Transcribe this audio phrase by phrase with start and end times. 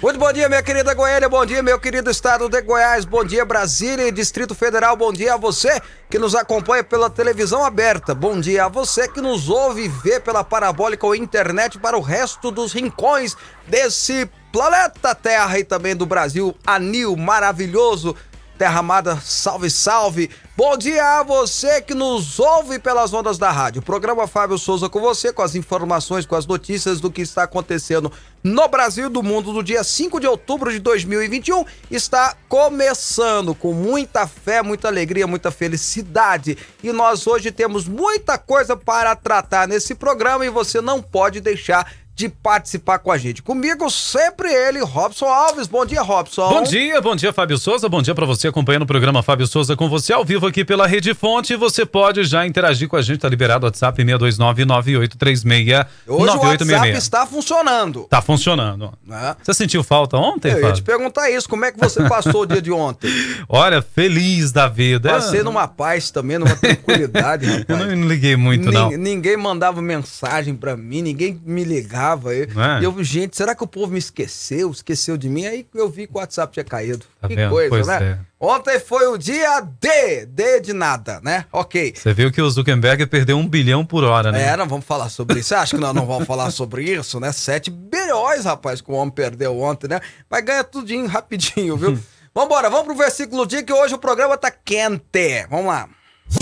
[0.00, 3.44] Muito bom dia, minha querida Goiânia, bom dia, meu querido estado de Goiás, bom dia,
[3.44, 8.38] Brasília e Distrito Federal, bom dia a você que nos acompanha pela televisão aberta, bom
[8.38, 12.52] dia a você que nos ouve e vê pela parabólica ou internet para o resto
[12.52, 18.14] dos rincões desse planeta Terra e também do Brasil, anil maravilhoso
[18.58, 20.30] Terra Amada, salve, salve!
[20.56, 23.80] Bom dia a você que nos ouve pelas ondas da rádio.
[23.80, 28.12] Programa Fábio Souza com você, com as informações, com as notícias do que está acontecendo
[28.42, 34.26] no Brasil do mundo do dia 5 de outubro de 2021 está começando com muita
[34.26, 36.56] fé, muita alegria, muita felicidade.
[36.82, 41.92] E nós hoje temos muita coisa para tratar nesse programa e você não pode deixar
[42.18, 43.40] de participar com a gente.
[43.44, 45.68] Comigo sempre ele, Robson Alves.
[45.68, 46.48] Bom dia, Robson.
[46.48, 47.88] Bom dia, bom dia, Fábio Souza.
[47.88, 50.84] Bom dia para você acompanhando o programa Fábio Souza com você ao vivo aqui pela
[50.88, 51.54] Rede Fonte.
[51.54, 56.88] Você pode já interagir com a gente, tá liberado o WhatsApp 6299836 Hoje o WhatsApp
[56.96, 58.02] está funcionando.
[58.10, 58.92] Tá funcionando.
[59.08, 59.36] É.
[59.40, 60.74] Você sentiu falta ontem, Eu ia Fábio?
[60.76, 63.08] te perguntar isso, como é que você passou o dia de ontem?
[63.48, 65.08] Olha, feliz da vida.
[65.10, 67.78] Passei numa paz também, numa tranquilidade, Eu rapaz.
[67.90, 68.90] não, não liguei muito, não.
[68.90, 72.07] Nin- Ninguém mandava mensagem pra mim, ninguém me ligava.
[72.14, 72.80] Eu, Não é?
[72.80, 74.70] e eu, gente, será que o povo me esqueceu?
[74.70, 75.46] Esqueceu de mim?
[75.46, 77.04] Aí eu vi que o WhatsApp tinha caído.
[77.20, 77.50] Tá que vendo?
[77.50, 78.02] coisa, Pois né?
[78.02, 78.18] é.
[78.40, 81.44] Ontem foi o dia D, D de nada, né?
[81.52, 81.94] Ok.
[81.96, 84.48] Você viu que o Zuckerberg perdeu um bilhão por hora, né?
[84.48, 85.48] É, não vamos falar sobre isso.
[85.48, 87.32] Você acha que nós não vamos falar sobre isso, né?
[87.32, 90.00] 7 bilhões, rapaz, que o homem perdeu ontem, né?
[90.30, 91.98] Vai ganhar tudinho rapidinho, viu?
[92.34, 95.44] Vambora, vamos pro versículo dia que hoje o programa tá quente.
[95.50, 95.88] Vamos lá.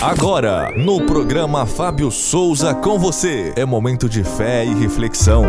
[0.01, 5.45] Agora, no programa Fábio Souza com você, é momento de fé e reflexão.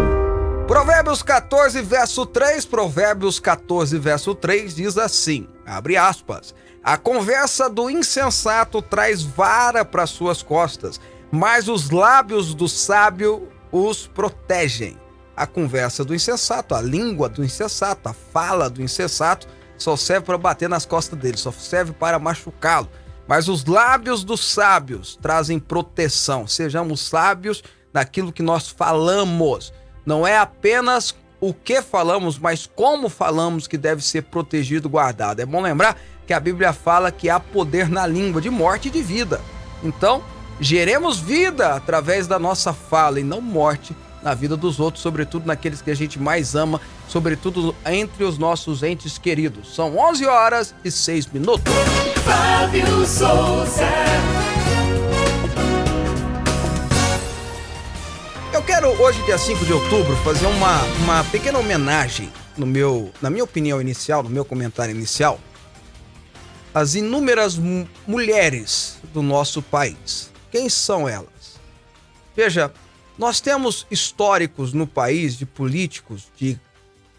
[0.66, 6.54] Provérbios 14, verso 3, Provérbios 14, verso 3 diz assim: abre aspas.
[6.84, 11.00] A conversa do insensato traz vara para suas costas,
[11.32, 14.96] mas os lábios do sábio os protegem.
[15.36, 20.38] A conversa do insensato, a língua do insensato, a fala do insensato só serve para
[20.38, 22.88] bater nas costas dele, só serve para machucá-lo.
[23.28, 26.46] Mas os lábios dos sábios trazem proteção.
[26.46, 27.62] Sejamos sábios
[27.92, 29.72] naquilo que nós falamos.
[30.06, 35.40] Não é apenas o que falamos, mas como falamos que deve ser protegido, guardado.
[35.40, 38.90] É bom lembrar que a Bíblia fala que há poder na língua de morte e
[38.90, 39.40] de vida.
[39.82, 40.24] Então,
[40.58, 45.80] geremos vida através da nossa fala e não morte na vida dos outros, sobretudo naqueles
[45.80, 49.74] que a gente mais ama, sobretudo entre os nossos entes queridos.
[49.74, 51.72] São 11 horas e 6 minutos.
[52.24, 53.86] Fábio Souza.
[58.52, 63.30] Eu quero hoje, dia 5 de outubro, fazer uma, uma pequena homenagem no meu, na
[63.30, 65.38] minha opinião inicial, no meu comentário inicial,
[66.74, 70.30] às inúmeras mu- mulheres do nosso país.
[70.50, 71.58] Quem são elas?
[72.34, 72.72] Veja,
[73.18, 76.58] nós temos históricos no país de políticos de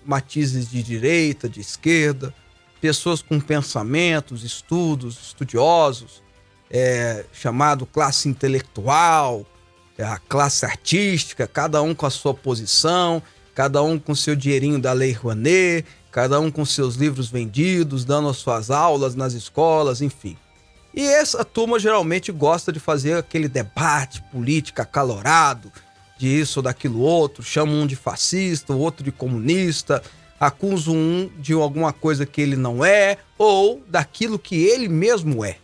[0.06, 2.34] matizes de direita, de esquerda,
[2.80, 6.24] pessoas com pensamentos, estudos, estudiosos,
[6.72, 9.46] é, chamado classe intelectual,
[9.98, 13.22] é, a classe artística, cada um com a sua posição,
[13.54, 18.30] cada um com seu dinheirinho da Lei Rouanet, cada um com seus livros vendidos, dando
[18.30, 20.38] as suas aulas nas escolas, enfim.
[20.94, 25.72] E essa turma geralmente gosta de fazer aquele debate político acalorado,
[26.20, 30.04] de isso ou daquilo outro, chama um de fascista, o outro de comunista,
[30.38, 35.58] acusa um de alguma coisa que ele não é, ou daquilo que ele mesmo é.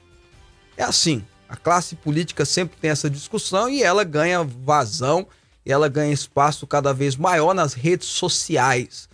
[0.78, 5.28] É assim, a classe política sempre tem essa discussão e ela ganha vazão,
[5.66, 9.10] e ela ganha espaço cada vez maior nas redes sociais.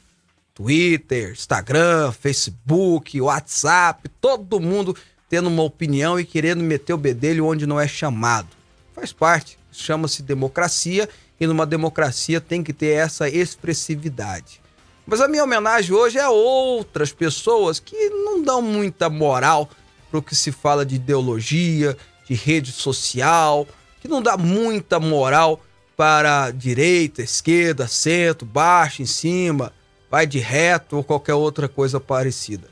[0.54, 4.96] Twitter, Instagram, Facebook, WhatsApp, todo mundo
[5.28, 8.50] tendo uma opinião e querendo meter o bedelho onde não é chamado.
[8.94, 11.10] Faz parte, chama-se democracia
[11.42, 14.62] e numa democracia tem que ter essa expressividade.
[15.08, 19.68] Mas a minha homenagem hoje é a outras pessoas que não dão muita moral
[20.12, 21.98] para o que se fala de ideologia,
[22.28, 23.68] de rede social,
[24.00, 25.60] que não dá muita moral
[25.98, 29.74] para direita, esquerda, centro, baixo, em cima,
[30.12, 32.70] vai de reto ou qualquer outra coisa parecida.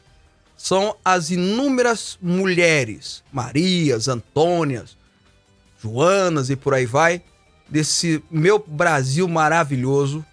[0.56, 4.96] São as inúmeras mulheres, Marias, Antônias,
[5.82, 7.24] Joanas e por aí vai,
[7.70, 10.26] desse meu Brasil maravilhoso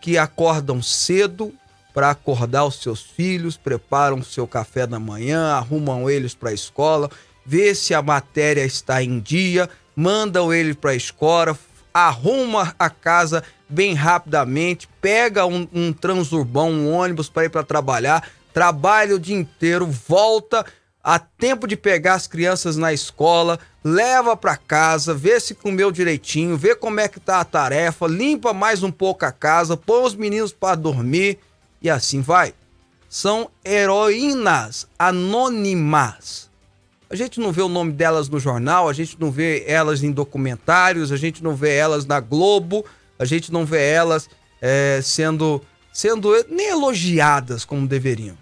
[0.00, 1.52] que acordam cedo
[1.94, 6.54] para acordar os seus filhos, preparam o seu café da manhã, arrumam eles para a
[6.54, 7.10] escola,
[7.44, 11.56] vê se a matéria está em dia, mandam ele para a escola,
[11.92, 18.26] arruma a casa bem rapidamente, pega um, um transurbão, um ônibus para ir para trabalhar,
[18.52, 20.64] trabalha o dia inteiro, volta
[21.02, 26.56] a tempo de pegar as crianças na escola, leva para casa, vê se comeu direitinho,
[26.56, 30.14] vê como é que tá a tarefa, limpa mais um pouco a casa, põe os
[30.14, 31.38] meninos para dormir
[31.80, 32.54] e assim vai.
[33.08, 36.48] São heroínas anônimas.
[37.10, 40.12] A gente não vê o nome delas no jornal, a gente não vê elas em
[40.12, 42.86] documentários, a gente não vê elas na Globo,
[43.18, 44.30] a gente não vê elas
[44.62, 45.60] é, sendo,
[45.92, 48.41] sendo nem elogiadas como deveriam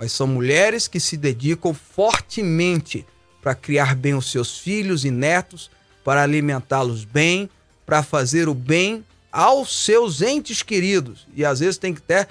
[0.00, 3.06] mas são mulheres que se dedicam fortemente
[3.42, 5.70] para criar bem os seus filhos e netos,
[6.02, 7.50] para alimentá-los bem,
[7.84, 11.26] para fazer o bem aos seus entes queridos.
[11.36, 12.26] E às vezes tem que até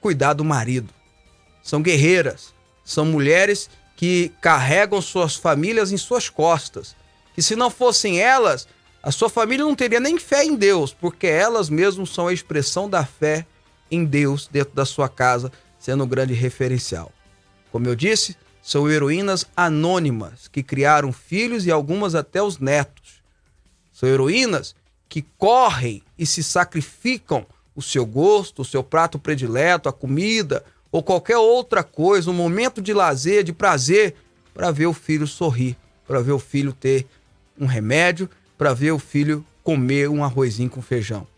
[0.00, 0.88] cuidar do marido.
[1.62, 6.96] São guerreiras, são mulheres que carregam suas famílias em suas costas.
[7.34, 8.66] Que se não fossem elas,
[9.02, 12.88] a sua família não teria nem fé em Deus, porque elas mesmas são a expressão
[12.88, 13.44] da fé
[13.90, 15.52] em Deus dentro da sua casa,
[15.86, 17.12] sendo um grande referencial.
[17.70, 23.22] Como eu disse, são heroínas anônimas que criaram filhos e algumas até os netos.
[23.92, 24.74] São heroínas
[25.08, 31.04] que correm e se sacrificam o seu gosto, o seu prato predileto, a comida ou
[31.04, 34.16] qualquer outra coisa, um momento de lazer, de prazer,
[34.52, 37.06] para ver o filho sorrir, para ver o filho ter
[37.56, 38.28] um remédio,
[38.58, 41.28] para ver o filho comer um arrozinho com feijão.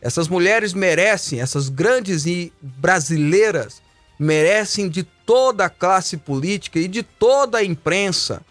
[0.00, 3.82] Essas mulheres merecem, essas grandes e brasileiras,
[4.18, 8.42] merecem de toda a classe política e de toda a imprensa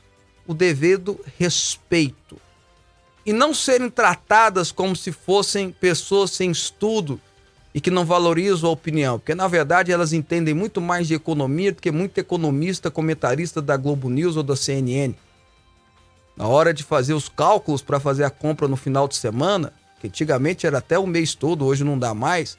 [0.45, 2.37] o devido respeito.
[3.25, 7.19] E não serem tratadas como se fossem pessoas sem estudo
[7.73, 11.71] e que não valorizam a opinião, porque na verdade elas entendem muito mais de economia
[11.71, 15.13] do que muito economista, comentarista da Globo News ou da CNN.
[16.35, 20.07] Na hora de fazer os cálculos para fazer a compra no final de semana, que
[20.07, 22.57] antigamente era até o mês todo, hoje não dá mais,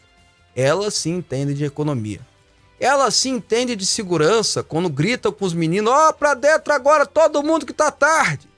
[0.54, 2.20] ela sim entende de economia.
[2.80, 7.06] Ela sim entende de segurança quando grita com os meninos: ó, oh, pra dentro agora
[7.06, 8.48] todo mundo que tá tarde.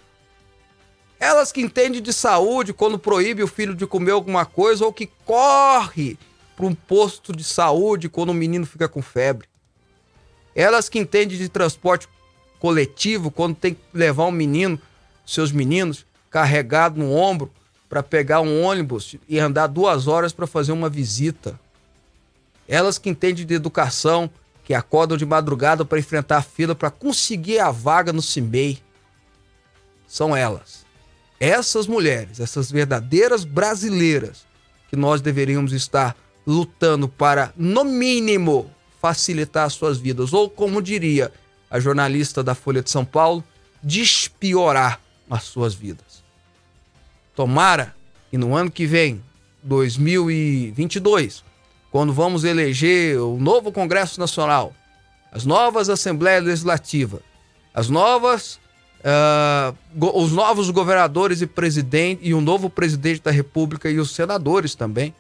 [1.19, 5.07] Elas que entendem de saúde quando proíbe o filho de comer alguma coisa ou que
[5.27, 6.19] corre
[6.57, 9.47] para um posto de saúde quando o menino fica com febre.
[10.55, 12.09] Elas que entendem de transporte
[12.59, 14.81] coletivo quando tem que levar um menino,
[15.27, 17.51] seus meninos, carregado no ombro
[17.91, 21.59] para pegar um ônibus e andar duas horas para fazer uma visita.
[22.69, 24.31] Elas que entendem de educação,
[24.65, 28.81] que acordam de madrugada para enfrentar a fila para conseguir a vaga no CIMEI.
[30.07, 30.87] São elas.
[31.41, 34.47] Essas mulheres, essas verdadeiras brasileiras,
[34.89, 36.17] que nós deveríamos estar
[36.47, 38.71] lutando para, no mínimo,
[39.01, 40.33] facilitar as suas vidas.
[40.33, 41.33] Ou, como diria
[41.69, 43.43] a jornalista da Folha de São Paulo,
[43.83, 46.10] despiorar as suas vidas.
[47.41, 47.97] Tomara
[48.31, 49.25] que no ano que vem,
[49.63, 51.43] 2022,
[51.91, 54.75] quando vamos eleger o novo Congresso Nacional,
[55.33, 57.23] as novas Assembleias Legislativas,
[57.73, 58.61] as novas,
[59.01, 59.75] uh,
[60.15, 65.15] os novos governadores e presidente e o novo presidente da República e os senadores também,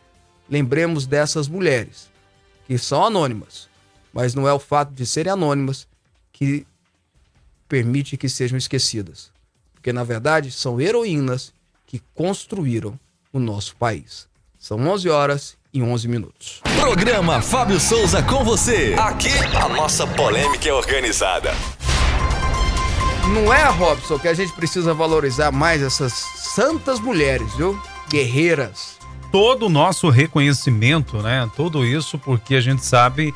[0.46, 2.10] lembremos dessas mulheres
[2.66, 3.66] que são anônimas,
[4.12, 5.88] mas não é o fato de serem anônimas
[6.34, 6.66] que
[7.66, 9.32] permite que sejam esquecidas,
[9.72, 11.58] porque na verdade são heroínas
[11.90, 12.96] que construíram
[13.32, 14.28] o nosso país.
[14.56, 16.60] São 11 horas e 11 minutos.
[16.80, 18.94] Programa Fábio Souza com você.
[18.96, 21.50] Aqui a nossa polêmica é organizada.
[23.34, 27.76] Não é, Robson, que a gente precisa valorizar mais essas santas mulheres, viu?
[28.08, 28.96] Guerreiras.
[29.32, 31.50] Todo o nosso reconhecimento, né?
[31.56, 33.34] Tudo isso porque a gente sabe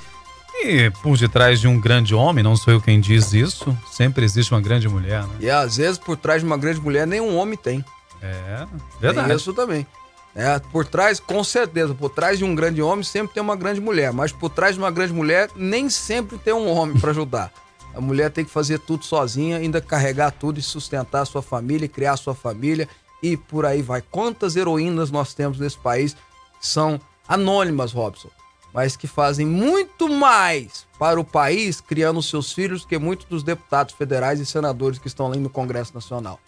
[0.53, 4.55] que por detrás de um grande homem, não sou eu quem diz isso, sempre existe
[4.55, 5.35] uma grande mulher, né?
[5.41, 7.85] E às vezes por trás de uma grande mulher nenhum homem tem.
[8.25, 8.67] É,
[9.01, 9.29] verdade.
[9.29, 9.87] Tem isso também.
[10.35, 13.81] É, por trás, com certeza, por trás de um grande homem sempre tem uma grande
[13.81, 17.53] mulher, mas por trás de uma grande mulher nem sempre tem um homem para ajudar.
[17.95, 21.87] A mulher tem que fazer tudo sozinha, ainda carregar tudo e sustentar a sua família,
[21.87, 22.89] criar a sua família
[23.23, 24.03] e por aí vai.
[24.03, 28.31] Quantas heroínas nós temos nesse país que são anônimas, Robson,
[28.73, 33.95] mas que fazem muito mais para o país criando seus filhos que muitos dos deputados
[33.95, 36.41] federais e senadores que estão ali no Congresso Nacional.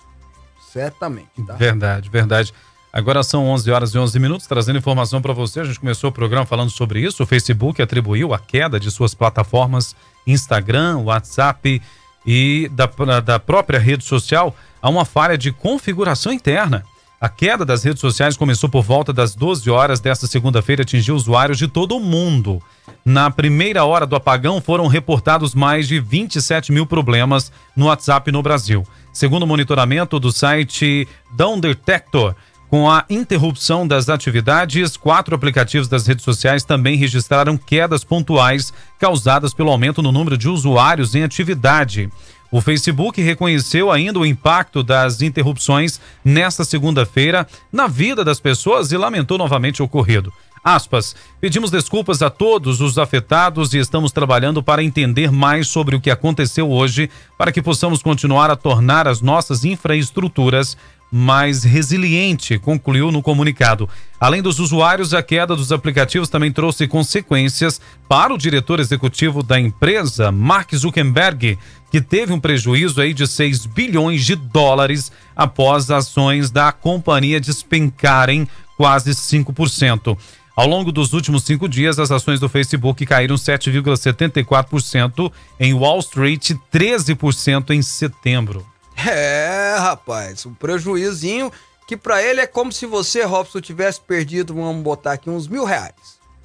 [0.76, 1.54] Certamente, tá?
[1.54, 2.52] Verdade, verdade.
[2.92, 5.61] Agora são 11 horas e 11 minutos, trazendo informação para você.
[5.61, 7.23] A gente começou o programa falando sobre isso.
[7.23, 11.80] O Facebook atribuiu a queda de suas plataformas Instagram, WhatsApp
[12.26, 16.85] e da, da própria rede social a uma falha de configuração interna.
[17.18, 21.14] A queda das redes sociais começou por volta das 12 horas desta segunda-feira e atingiu
[21.16, 22.61] usuários de todo o mundo.
[23.02, 28.42] Na primeira hora do apagão, foram reportados mais de 27 mil problemas no WhatsApp no
[28.42, 28.87] Brasil.
[29.14, 32.35] Segundo o monitoramento do site Down Detector,
[32.68, 39.54] com a interrupção das atividades, quatro aplicativos das redes sociais também registraram quedas pontuais causadas
[39.54, 42.11] pelo aumento no número de usuários em atividade.
[42.50, 48.97] O Facebook reconheceu ainda o impacto das interrupções nesta segunda-feira na vida das pessoas e
[48.97, 50.33] lamentou novamente o ocorrido.
[50.62, 56.00] Aspas, pedimos desculpas a todos os afetados e estamos trabalhando para entender mais sobre o
[56.00, 60.76] que aconteceu hoje para que possamos continuar a tornar as nossas infraestruturas
[61.11, 63.88] mais resiliente, concluiu no comunicado.
[64.19, 69.61] Além dos usuários, a queda dos aplicativos também trouxe consequências para o diretor executivo da
[69.61, 71.57] empresa, Mark Zuckerberg,
[71.97, 78.47] que teve um prejuízo aí de 6 bilhões de dólares após ações da companhia despencarem
[78.76, 80.19] quase 5%.
[80.55, 86.50] Ao longo dos últimos cinco dias, as ações do Facebook caíram 7,74% em Wall Street,
[86.71, 88.67] 13% em setembro.
[89.07, 91.50] É, rapaz, um prejuízinho
[91.88, 95.65] que para ele é como se você, Robson, tivesse perdido, vamos botar aqui, uns mil
[95.65, 95.95] reais.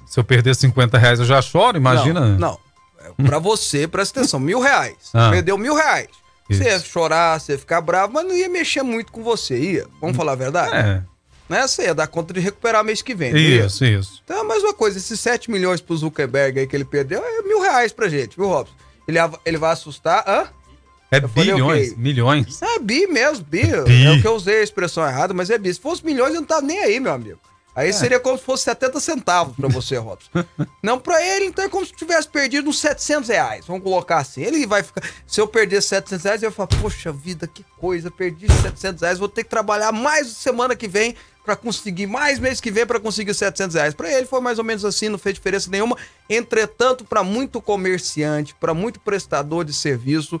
[0.06, 2.20] Se eu perder 50 reais, eu já choro, imagina.
[2.20, 2.71] Não, não.
[3.18, 4.96] É pra você, presta atenção, mil reais.
[5.14, 5.30] Ah.
[5.30, 6.08] Perdeu mil reais.
[6.48, 6.62] Isso.
[6.62, 9.86] Você ia chorar, você ia ficar bravo, mas não ia mexer muito com você, ia?
[10.00, 10.74] Vamos falar a verdade?
[10.74, 11.02] É,
[11.48, 11.66] Né?
[11.66, 13.32] Você ia dar conta de recuperar mês que vem.
[13.32, 13.66] não ia?
[13.66, 14.20] isso, isso.
[14.24, 17.42] Então é a mesma coisa, esses 7 milhões pro Zuckerberg aí que ele perdeu é
[17.42, 18.74] mil reais pra gente, viu, Robson?
[19.06, 20.46] Ele, ele vai assustar, hã?
[21.10, 21.94] É Eu falei bilhões, quê?
[21.98, 22.62] milhões.
[22.62, 23.66] É bi mesmo, bi.
[23.84, 24.06] Bi.
[24.06, 25.72] É o que eu usei a expressão errada, mas é bi.
[25.72, 27.38] Se fosse milhões, eu não tava nem aí, meu amigo.
[27.74, 27.92] Aí É.
[27.92, 30.28] seria como se fosse 70 centavos pra você, Robson.
[30.82, 33.64] não, pra ele, então é como se tivesse perdido uns 700 reais.
[33.66, 34.42] Vamos colocar assim.
[34.42, 35.02] Ele vai ficar.
[35.26, 39.18] Se eu perder 700 reais, eu falo, poxa vida, que coisa, perdi 700 reais.
[39.18, 41.14] Vou ter que trabalhar mais semana que vem
[41.44, 43.94] pra conseguir, mais mês que vem pra conseguir 700 reais.
[43.94, 45.96] Pra ele foi mais ou menos assim, não fez diferença nenhuma.
[46.30, 50.38] Entretanto, pra muito comerciante, pra muito prestador de serviço,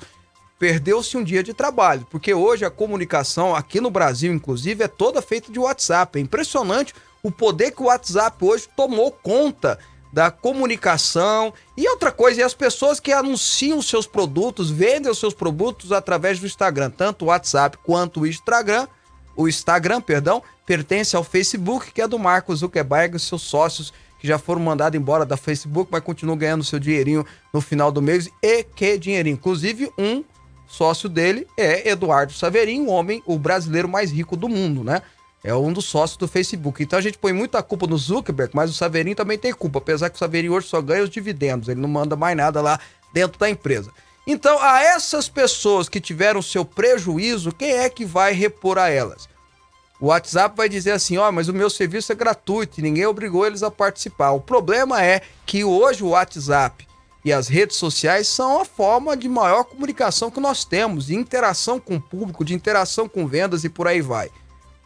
[0.58, 5.20] perdeu-se um dia de trabalho, porque hoje a comunicação aqui no Brasil, inclusive, é toda
[5.20, 6.18] feita de WhatsApp.
[6.18, 9.78] É impressionante o poder que o WhatsApp hoje tomou conta
[10.12, 11.54] da comunicação.
[11.76, 16.40] E outra coisa, e as pessoas que anunciam seus produtos, vendem os seus produtos através
[16.40, 18.88] do Instagram, tanto o WhatsApp quanto o Instagram,
[19.36, 24.26] o Instagram, perdão, pertence ao Facebook, que é do Marcos Zuckerberg e seus sócios que
[24.26, 28.28] já foram mandados embora da Facebook, mas continuam ganhando seu dinheirinho no final do mês.
[28.40, 29.34] E que dinheirinho?
[29.34, 30.22] Inclusive, um
[30.66, 35.02] sócio dele é Eduardo Saverin, o homem, o brasileiro mais rico do mundo, né?
[35.44, 36.82] É um dos sócios do Facebook.
[36.82, 40.08] Então a gente põe muita culpa no Zuckerberg, mas o Saverin também tem culpa, apesar
[40.08, 42.78] que o Saverin hoje só ganha os dividendos, ele não manda mais nada lá
[43.12, 43.90] dentro da empresa.
[44.24, 49.28] Então, a essas pessoas que tiveram seu prejuízo, quem é que vai repor a elas?
[50.00, 53.46] O WhatsApp vai dizer assim: ó, mas o meu serviço é gratuito e ninguém obrigou
[53.46, 54.30] eles a participar.
[54.30, 56.86] O problema é que hoje o WhatsApp
[57.24, 61.78] e as redes sociais são a forma de maior comunicação que nós temos, de interação
[61.78, 64.28] com o público, de interação com vendas e por aí vai.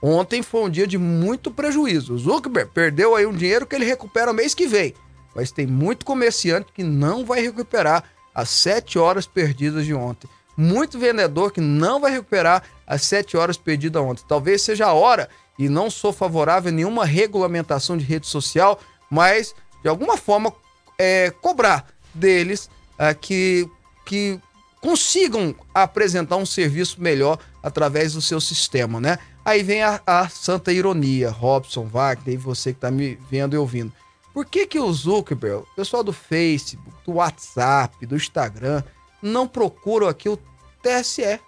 [0.02, 2.14] Ontem foi um dia de muito prejuízo.
[2.14, 4.94] O Zuckerberg perdeu aí um dinheiro que ele recupera mês que vem.
[5.34, 10.28] Mas tem muito comerciante que não vai recuperar as sete horas perdidas de ontem.
[10.56, 14.24] Muito vendedor que não vai recuperar as sete horas perdidas ontem.
[14.28, 18.78] Talvez seja a hora, e não sou favorável a nenhuma regulamentação de rede social,
[19.10, 20.52] mas de alguma forma
[20.98, 23.68] é, cobrar deles ah, que,
[24.04, 24.40] que
[24.80, 29.18] consigam apresentar um serviço melhor através do seu sistema, né?
[29.46, 33.58] Aí vem a, a santa ironia, Robson, Wagner, e você que tá me vendo e
[33.58, 33.92] ouvindo.
[34.34, 38.82] Por que que o Zuckerberg, o pessoal do Facebook, do WhatsApp, do Instagram,
[39.22, 40.36] não procuram aqui o
[40.82, 41.38] TSE?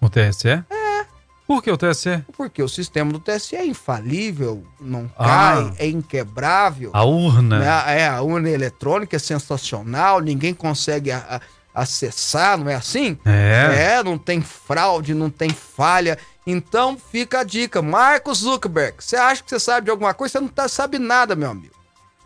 [0.00, 0.48] O TSE?
[0.68, 1.06] É.
[1.46, 2.24] Por que o TSE?
[2.36, 5.24] Porque o sistema do TSE é infalível, não Ah.
[5.24, 6.90] cai, é inquebrável.
[6.92, 7.60] A urna.
[7.60, 8.00] né?
[8.00, 11.40] É, a urna eletrônica é sensacional, ninguém consegue a- a-
[11.76, 13.18] acessar, não é assim?
[13.26, 13.96] É.
[13.98, 16.18] É, não tem fraude, não tem falha.
[16.46, 17.82] Então fica a dica.
[17.82, 20.32] Marcos Zuckerberg, você acha que você sabe de alguma coisa?
[20.32, 21.74] Você não tá, sabe nada, meu amigo.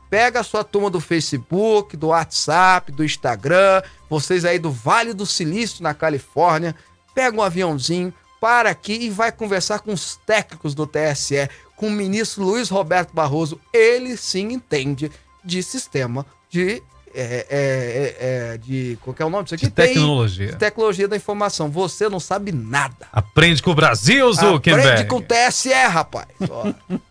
[0.08, 5.26] Pega a sua turma do Facebook, do WhatsApp, do Instagram, vocês aí do Vale do
[5.26, 6.74] Silício, na Califórnia,
[7.14, 11.90] pega um aviãozinho, para aqui e vai conversar com os técnicos do TSE, com o
[11.90, 13.60] ministro Luiz Roberto Barroso.
[13.72, 15.12] Ele sim entende
[15.44, 16.82] de sistema de.
[17.12, 18.16] É, é, é,
[18.54, 18.96] é, de.
[19.02, 19.64] Qual é o nome disso aqui?
[19.66, 20.48] De tecnologia.
[20.48, 21.68] TI, tecnologia da informação.
[21.70, 23.06] Você não sabe nada.
[23.12, 24.88] Aprende com o Brasil, Zuckerberg.
[24.88, 26.28] Aprende com o TSE, rapaz.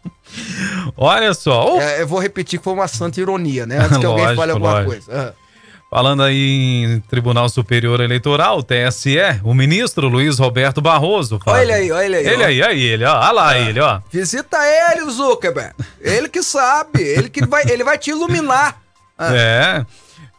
[0.96, 1.76] Olha só.
[1.78, 3.78] o- é, eu vou repetir que foi uma santa ironia, né?
[3.80, 4.92] Antes que alguém Lógico, fale alguma lógico.
[4.92, 5.36] coisa.
[5.36, 5.50] Ah.
[5.90, 11.40] Falando aí em Tribunal Superior Eleitoral, TSE, o ministro Luiz Roberto Barroso.
[11.40, 11.54] Fábio.
[11.54, 12.28] Olha ele aí, olha ele aí.
[12.28, 12.46] Ele ó.
[12.46, 13.18] aí, aí ele, ó.
[13.20, 14.00] Olha lá ele, ó.
[14.12, 14.58] Visita
[14.94, 15.74] ele, Zuckerberg.
[16.00, 18.80] Ele que sabe, ele que vai, ele vai te iluminar.
[19.20, 19.36] Ah.
[19.36, 19.86] É.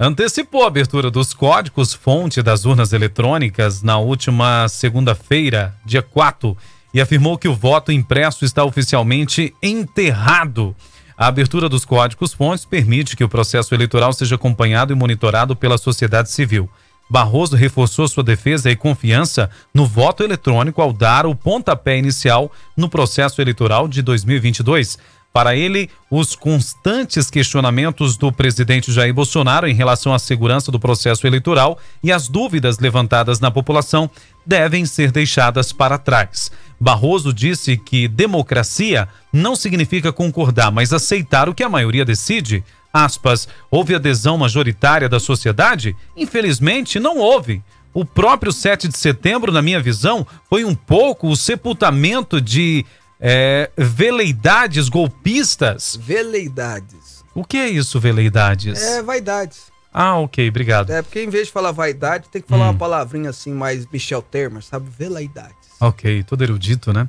[0.02, 6.56] Antecipou a abertura dos códigos fonte das urnas eletrônicas na última segunda-feira, dia 4,
[6.94, 10.74] e afirmou que o voto impresso está oficialmente enterrado.
[11.18, 15.76] A abertura dos códigos fontes permite que o processo eleitoral seja acompanhado e monitorado pela
[15.76, 16.66] sociedade civil.
[17.10, 22.88] Barroso reforçou sua defesa e confiança no voto eletrônico ao dar o pontapé inicial no
[22.88, 24.96] processo eleitoral de 2022.
[25.32, 31.24] Para ele, os constantes questionamentos do presidente Jair Bolsonaro em relação à segurança do processo
[31.24, 34.10] eleitoral e as dúvidas levantadas na população
[34.44, 36.50] devem ser deixadas para trás.
[36.80, 42.64] Barroso disse que democracia não significa concordar, mas aceitar o que a maioria decide.
[42.92, 45.94] Aspas, houve adesão majoritária da sociedade?
[46.16, 47.62] Infelizmente, não houve.
[47.92, 52.84] O próprio 7 de setembro, na minha visão, foi um pouco o sepultamento de
[53.20, 55.98] é, veleidades golpistas.
[56.00, 57.24] Veleidades.
[57.34, 58.80] O que é isso, veleidades?
[58.82, 59.70] É vaidades.
[59.92, 60.90] Ah, ok, obrigado.
[60.90, 64.22] É, porque em vez de falar vaidade, tem que falar uma palavrinha assim mais Michel
[64.22, 64.88] Temer, sabe?
[64.96, 65.56] Veleidades.
[65.80, 67.08] Ok, todo erudito, né?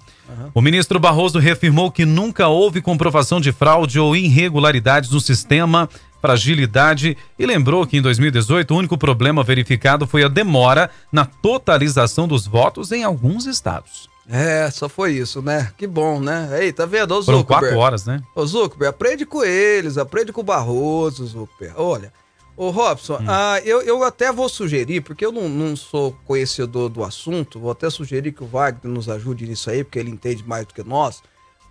[0.54, 5.90] O ministro Barroso reafirmou que nunca houve comprovação de fraude ou irregularidades no sistema,
[6.22, 12.28] fragilidade e lembrou que em 2018 o único problema verificado foi a demora na totalização
[12.28, 14.11] dos votos em alguns estados.
[14.30, 15.72] É, só foi isso, né?
[15.78, 16.50] Que bom, né?
[16.54, 17.12] Aí, tá vendo?
[17.16, 17.66] Ô, Foram Zuckerberg.
[17.68, 18.22] quatro horas, né?
[18.36, 21.74] Ô, Zuckerberg, aprende com eles, aprende com o Barroso, Zuckerberg.
[21.78, 22.14] Olha,
[22.56, 23.26] ô, Robson, Hum.
[23.28, 27.72] ah, eu, eu até vou sugerir, porque eu não, não sou conhecedor do assunto, vou
[27.72, 30.84] até sugerir que o Wagner nos ajude nisso aí, porque ele entende mais do que
[30.84, 31.22] nós.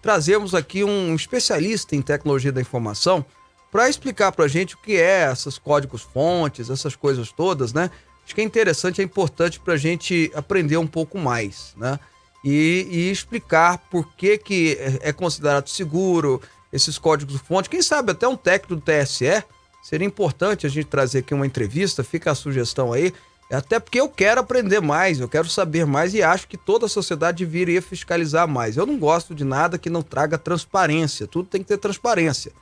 [0.03, 3.25] Trazemos aqui um especialista em tecnologia da informação
[3.71, 7.91] para explicar para gente o que é esses códigos fontes, essas coisas todas, né?
[8.25, 11.99] Acho que é interessante, é importante para a gente aprender um pouco mais, né?
[12.43, 16.41] E, e explicar por que, que é é considerado seguro
[16.73, 17.69] esses códigos fonte.
[17.69, 19.45] Quem sabe até um técnico do TSE
[19.83, 23.13] seria importante a gente trazer aqui uma entrevista, fica a sugestão aí.
[23.51, 26.89] Até porque eu quero aprender mais, eu quero saber mais e acho que toda a
[26.89, 28.77] sociedade deveria fiscalizar mais.
[28.77, 32.53] Eu não gosto de nada que não traga transparência, tudo tem que ter transparência.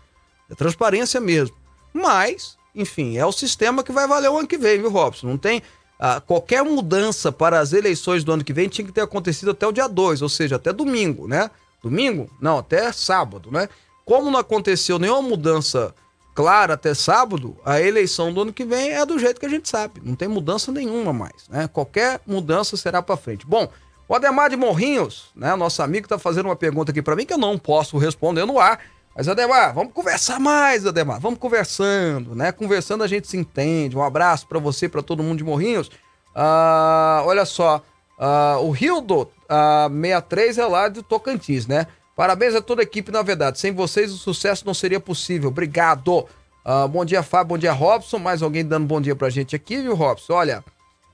[0.50, 1.54] É transparência mesmo.
[1.92, 5.26] Mas, enfim, é o sistema que vai valer o ano que vem, viu, Robson?
[5.26, 5.62] Não tem.
[5.98, 9.66] Ah, qualquer mudança para as eleições do ano que vem tinha que ter acontecido até
[9.66, 11.50] o dia 2, ou seja, até domingo, né?
[11.82, 12.30] Domingo?
[12.40, 13.68] Não, até sábado, né?
[14.04, 15.94] Como não aconteceu nenhuma mudança
[16.34, 19.68] clara até sábado, a eleição do ano que vem é do jeito que a gente
[19.68, 20.00] sabe.
[20.04, 21.66] Não tem mudança nenhuma mais, né?
[21.66, 23.44] Qualquer mudança será para frente.
[23.44, 23.68] Bom,
[24.08, 25.56] o Ademar de Morrinhos, né?
[25.56, 28.60] Nosso amigo está fazendo uma pergunta aqui para mim que eu não posso responder no
[28.60, 28.78] ar.
[29.18, 31.18] Mas, Ademar, vamos conversar mais, Ademar.
[31.18, 32.52] Vamos conversando, né?
[32.52, 33.96] Conversando a gente se entende.
[33.96, 35.90] Um abraço para você, para todo mundo de Morrinhos.
[36.32, 37.82] Ah, olha só,
[38.16, 41.88] ah, o Rildo ah, 63 é lá do Tocantins, né?
[42.14, 43.58] Parabéns a toda a equipe, na verdade.
[43.58, 45.48] Sem vocês o sucesso não seria possível.
[45.48, 46.24] Obrigado.
[46.64, 47.48] Ah, bom dia, Fábio.
[47.48, 48.20] Bom dia, Robson.
[48.20, 50.32] Mais alguém dando bom dia pra gente aqui, viu, Robson?
[50.32, 50.64] Olha,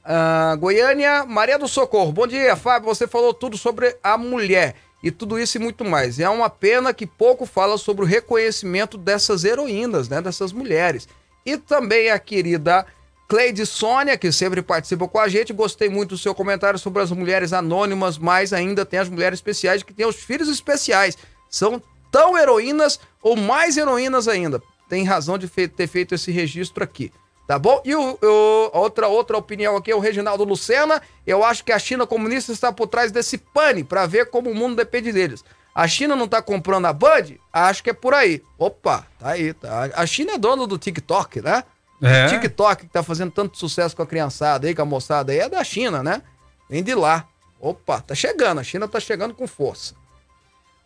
[0.04, 2.12] ah, Goiânia, Maria do Socorro.
[2.12, 2.86] Bom dia, Fábio.
[2.86, 6.18] Você falou tudo sobre a mulher e tudo isso e muito mais.
[6.18, 10.22] E é uma pena que pouco fala sobre o reconhecimento dessas heroínas, né?
[10.22, 11.06] Dessas mulheres.
[11.44, 12.86] E também a querida
[13.28, 15.52] Cleide Sônia, que sempre participa com a gente.
[15.52, 19.82] Gostei muito do seu comentário sobre as mulheres anônimas, mas ainda tem as mulheres especiais
[19.82, 21.18] que têm os filhos especiais.
[21.50, 24.62] São tão heroínas ou mais heroínas ainda.
[24.88, 27.12] Tem razão de ter feito esse registro aqui.
[27.46, 27.82] Tá bom?
[27.84, 31.02] E o, o- outra, outra opinião aqui é o Reginaldo Lucena.
[31.26, 34.54] Eu acho que a China comunista está por trás desse pane para ver como o
[34.54, 35.44] mundo depende deles.
[35.74, 37.34] A China não tá comprando a Band?
[37.52, 38.42] Acho que é por aí.
[38.58, 39.52] Opa, tá aí.
[39.52, 39.90] Tá.
[39.94, 41.64] A China é dona do TikTok, né?
[42.02, 42.26] É.
[42.26, 45.40] O TikTok que tá fazendo tanto sucesso com a criançada aí, com a moçada aí,
[45.40, 46.22] é da China, né?
[46.70, 47.26] Vem de lá.
[47.60, 48.60] Opa, tá chegando.
[48.60, 49.94] A China tá chegando com força.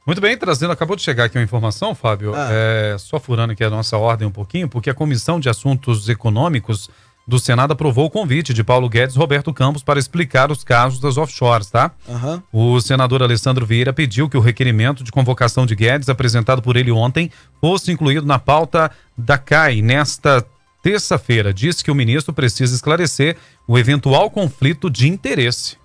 [0.08, 2.48] Muito bem, trazendo, acabou de chegar aqui uma informação, Fábio, Ah.
[2.50, 6.88] é, só furando aqui a nossa ordem um pouquinho, porque a Comissão de Assuntos Econômicos
[7.26, 10.98] do Senado aprovou o convite de Paulo Guedes e Roberto Campos para explicar os casos
[10.98, 11.90] das offshores, tá?
[12.08, 12.42] Aham.
[12.50, 16.90] O senador Alessandro Vieira pediu que o requerimento de convocação de Guedes, apresentado por ele
[16.90, 20.42] ontem, fosse incluído na pauta da CAI nesta
[20.82, 21.52] terça-feira.
[21.52, 25.76] Disse que o ministro precisa esclarecer o eventual conflito de interesse.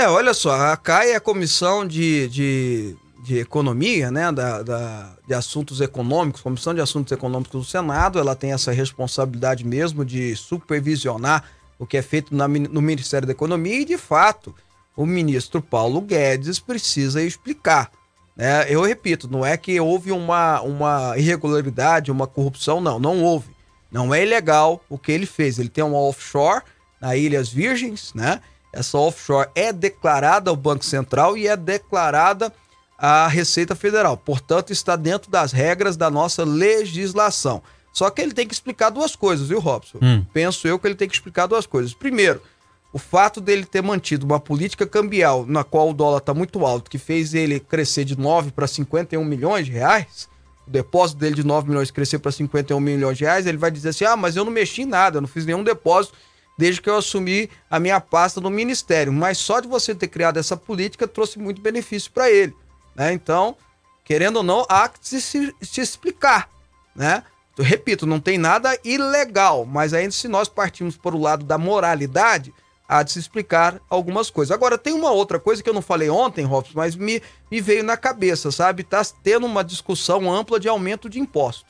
[0.00, 5.12] É, olha só, a CAI é a Comissão de, de, de Economia, né, da, da-
[5.28, 10.34] de Assuntos Econômicos, Comissão de Assuntos Econômicos do Senado, ela tem essa responsabilidade mesmo de
[10.36, 11.44] supervisionar
[11.78, 14.54] o que é feito na no Ministério da Economia e, de fato,
[14.96, 17.90] o ministro Paulo Guedes precisa explicar.
[18.34, 18.64] Né?
[18.70, 23.50] Eu repito, não é que houve uma, uma irregularidade, uma corrupção, não, não houve.
[23.92, 25.58] Não é ilegal o que ele fez.
[25.58, 26.62] Ele tem uma offshore
[27.00, 28.40] na Ilhas Virgens, né?
[28.72, 32.52] Essa offshore é declarada ao Banco Central e é declarada
[32.96, 34.16] à Receita Federal.
[34.16, 37.62] Portanto, está dentro das regras da nossa legislação.
[37.92, 39.98] Só que ele tem que explicar duas coisas, viu, Robson?
[40.00, 40.24] Hum.
[40.32, 41.92] Penso eu que ele tem que explicar duas coisas.
[41.92, 42.40] Primeiro,
[42.92, 46.90] o fato dele ter mantido uma política cambial na qual o dólar está muito alto,
[46.90, 50.28] que fez ele crescer de 9 para 51 milhões de reais,
[50.66, 53.90] o depósito dele de 9 milhões crescer para 51 milhões de reais, ele vai dizer
[53.90, 56.14] assim: ah, mas eu não mexi em nada, eu não fiz nenhum depósito
[56.60, 59.10] desde que eu assumi a minha pasta no ministério.
[59.10, 62.54] Mas só de você ter criado essa política trouxe muito benefício para ele.
[62.94, 63.14] Né?
[63.14, 63.56] Então,
[64.04, 66.50] querendo ou não, há que se, se, explicar.
[66.94, 67.24] Né?
[67.56, 71.56] Eu repito, não tem nada ilegal, mas ainda se nós partimos por o lado da
[71.56, 72.52] moralidade,
[72.86, 74.54] há de se explicar algumas coisas.
[74.54, 77.82] Agora, tem uma outra coisa que eu não falei ontem, Robson, mas me, me veio
[77.82, 78.82] na cabeça, sabe?
[78.82, 81.64] Está tendo uma discussão ampla de aumento de impostos.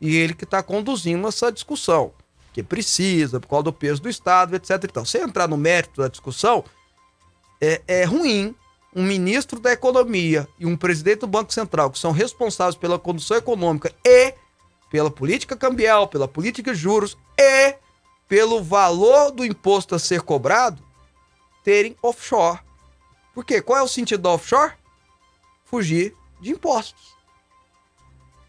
[0.00, 2.12] E ele que está conduzindo essa discussão
[2.52, 4.84] que precisa, por causa do peso do Estado, etc.
[4.84, 6.64] Então, se entrar no mérito da discussão,
[7.60, 8.54] é, é ruim
[8.94, 13.36] um ministro da Economia e um presidente do Banco Central, que são responsáveis pela condução
[13.36, 14.34] econômica e
[14.90, 17.76] pela política cambial, pela política de juros e
[18.28, 20.82] pelo valor do imposto a ser cobrado,
[21.62, 22.58] terem offshore.
[23.32, 23.62] Por quê?
[23.62, 24.72] Qual é o sentido offshore?
[25.64, 27.14] Fugir de impostos.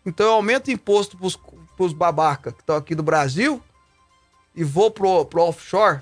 [0.04, 3.62] Então eu aumento imposto para os babaca que estão aqui do Brasil
[4.56, 6.00] e vou pro, pro offshore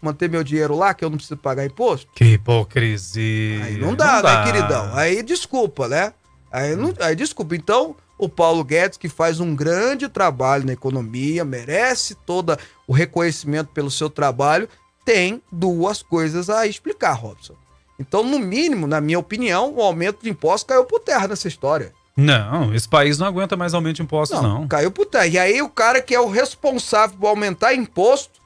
[0.00, 2.10] manter meu dinheiro lá, que eu não preciso pagar imposto.
[2.14, 3.64] Que hipocrisia.
[3.64, 4.44] Aí não dá, não dá.
[4.44, 4.94] né, queridão?
[4.94, 6.12] Aí desculpa, né?
[6.52, 7.56] Aí, não, aí desculpa.
[7.56, 13.70] Então, o Paulo Guedes, que faz um grande trabalho na economia, merece todo o reconhecimento
[13.72, 14.68] pelo seu trabalho,
[15.04, 17.54] tem duas coisas a explicar, Robson.
[17.98, 21.92] Então, no mínimo, na minha opinião, o aumento de impostos caiu por terra nessa história.
[22.16, 24.60] Não, esse país não aguenta mais aumento de impostos, não.
[24.60, 24.68] não.
[24.68, 25.26] Caiu terra.
[25.26, 28.40] E aí o cara que é o responsável por aumentar imposto,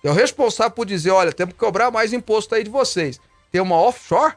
[0.00, 3.20] que é o responsável por dizer, olha, temos que cobrar mais imposto aí de vocês.
[3.52, 4.34] Tem uma offshore?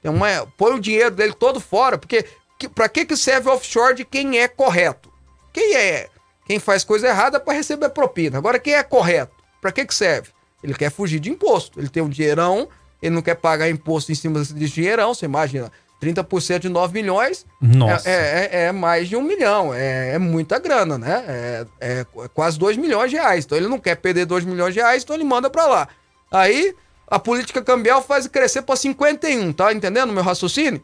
[0.00, 2.24] Tem uma, põe o dinheiro dele todo fora, porque
[2.58, 5.10] que, para que, que serve offshore de quem é correto?
[5.52, 6.08] Quem é?
[6.46, 8.38] Quem faz coisa errada para receber propina.
[8.38, 9.34] Agora, quem é correto?
[9.60, 10.30] Para que, que serve?
[10.62, 11.80] Ele quer fugir de imposto.
[11.80, 12.68] Ele tem um dinheirão,
[13.00, 15.72] ele não quer pagar imposto em cima desse dinheirão, você imagina.
[16.00, 18.08] 30% de 9 milhões Nossa.
[18.08, 19.74] É, é, é, mais de um milhão.
[19.74, 21.24] É, é muita grana, né?
[21.28, 23.44] É, é, quase 2 milhões de reais.
[23.44, 25.88] Então ele não quer perder 2 milhões de reais, então ele manda para lá.
[26.30, 26.74] Aí
[27.06, 30.80] a política cambial faz crescer para 51, tá entendendo o meu raciocínio?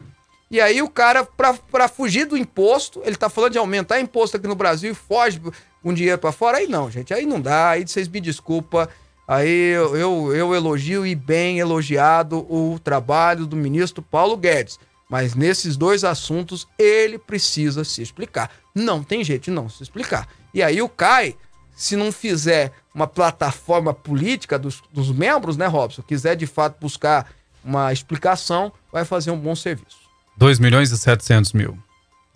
[0.49, 4.47] E aí o cara, para fugir do imposto, ele tá falando de aumentar imposto aqui
[4.47, 5.41] no Brasil e foge
[5.83, 6.57] com dinheiro para fora.
[6.57, 7.71] Aí não, gente, aí não dá.
[7.71, 8.89] Aí vocês me desculpa.
[9.27, 14.79] Aí eu, eu, eu elogio e bem elogiado o trabalho do ministro Paulo Guedes.
[15.09, 18.51] Mas nesses dois assuntos ele precisa se explicar.
[18.75, 20.27] Não tem jeito de não se explicar.
[20.53, 21.35] E aí o CAI,
[21.75, 26.01] se não fizer uma plataforma política dos, dos membros, né, Robson?
[26.01, 27.29] Quiser de fato buscar
[27.63, 29.97] uma explicação, vai fazer um bom serviço.
[30.37, 31.77] 2 milhões e 700 mil.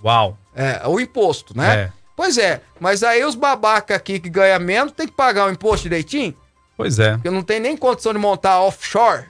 [0.04, 0.38] Uau!
[0.56, 1.76] É, o imposto, né?
[1.76, 1.92] É.
[2.16, 5.84] Pois é, mas aí os babaca aqui que ganham menos tem que pagar o imposto
[5.84, 6.36] direitinho?
[6.78, 7.14] Pois é.
[7.14, 9.26] Porque não tem nem condição de montar offshore.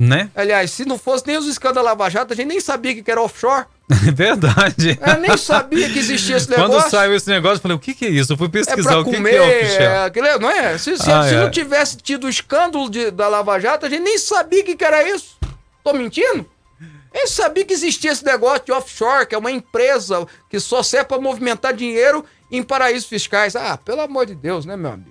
[0.00, 0.30] Né?
[0.34, 3.20] Aliás, se não fosse nem os escândalos Lava Jato, a gente nem sabia que era
[3.20, 3.66] offshore.
[4.14, 4.98] Verdade.
[4.98, 6.72] Eu nem sabia que existia esse negócio.
[6.72, 8.32] Quando saiu esse negócio, eu falei, o que, que é isso?
[8.32, 10.06] Eu fui é pesquisar pra o que, comer, que é oficial.
[10.34, 10.78] É, não é?
[10.78, 11.40] Se, se, Ah, se é.
[11.40, 15.06] não tivesse tido o escândalo de- da Lava Jato, a gente nem sabia que, era
[15.06, 15.36] isso.
[15.84, 16.48] Tô mentindo?
[17.12, 21.08] Eu sabia que existia esse negócio de offshore, que é uma empresa que só serve
[21.08, 23.54] pra movimentar dinheiro em paraísos fiscais.
[23.54, 25.09] Ah, pelo amor de Deus, né, meu amigo?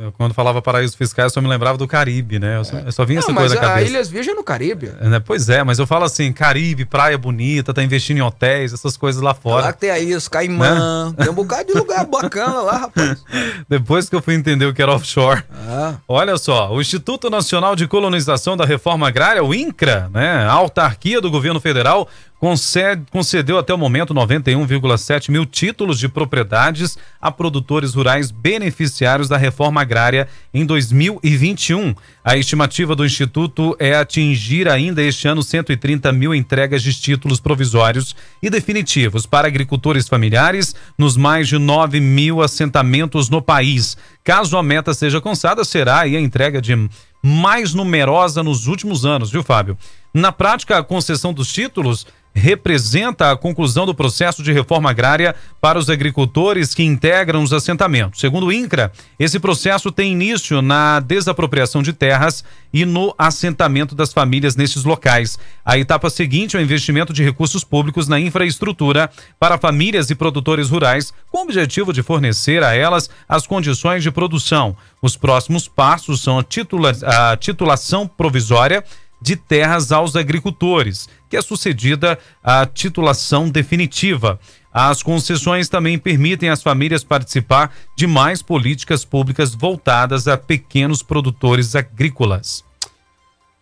[0.00, 2.56] Eu, quando falava paraíso fiscal, eu só me lembrava do Caribe, né?
[2.56, 3.90] Eu só, eu só vinha essa Não, mas coisa na a cabeça.
[3.90, 4.92] Ilhas Virgens é no Caribe.
[4.98, 8.96] É, Pois é, mas eu falo assim, Caribe, praia bonita, tá investindo em hotéis, essas
[8.96, 9.66] coisas lá Lá fora.
[9.66, 9.72] Né?
[9.74, 13.22] que tem a Ilhas Caimã, tem um bocado de lugar bacana lá, rapaz.
[13.68, 15.42] Depois que eu fui entender o que era offshore.
[15.68, 20.52] Ah, Olha só, o Instituto Nacional de Colonização da Reforma Agrária, o INCRA, né, a
[20.52, 22.08] autarquia do governo federal,
[22.40, 29.36] concede- concedeu até o momento 91,7 mil títulos de propriedades a produtores rurais beneficiários da
[29.36, 31.94] reforma agrária em 2021.
[32.24, 38.16] A estimativa do Instituto é atingir ainda este ano 130 mil entregas de títulos provisórios
[38.42, 43.98] e definitivos para agricultores familiares nos mais de 9 mil assentamentos no país.
[44.24, 46.88] Caso a meta seja alcançada, será a entrega de
[47.22, 49.76] mais numerosa nos últimos anos, viu, Fábio?
[50.12, 55.78] Na prática, a concessão dos títulos representa a conclusão do processo de reforma agrária para
[55.78, 58.20] os agricultores que integram os assentamentos.
[58.20, 64.12] Segundo o INCRA, esse processo tem início na desapropriação de terras e no assentamento das
[64.12, 65.38] famílias nesses locais.
[65.64, 70.70] A etapa seguinte é o investimento de recursos públicos na infraestrutura para famílias e produtores
[70.70, 74.76] rurais, com o objetivo de fornecer a elas as condições de produção.
[75.02, 78.84] Os próximos passos são a, titula a titulação provisória
[79.20, 84.38] de terras aos agricultores, que é sucedida à titulação definitiva.
[84.72, 91.74] As concessões também permitem às famílias participar de mais políticas públicas voltadas a pequenos produtores
[91.74, 92.64] agrícolas.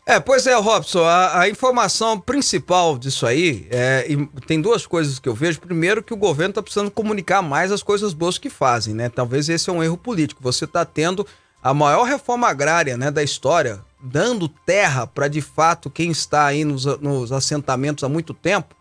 [0.09, 4.07] É, pois é, Robson, a, a informação principal disso aí, é,
[4.47, 5.61] tem duas coisas que eu vejo.
[5.61, 9.11] Primeiro, que o governo está precisando comunicar mais as coisas boas que fazem, né?
[9.11, 10.43] Talvez esse é um erro político.
[10.43, 11.27] Você está tendo
[11.63, 16.65] a maior reforma agrária né, da história, dando terra para de fato quem está aí
[16.65, 18.75] nos, nos assentamentos há muito tempo,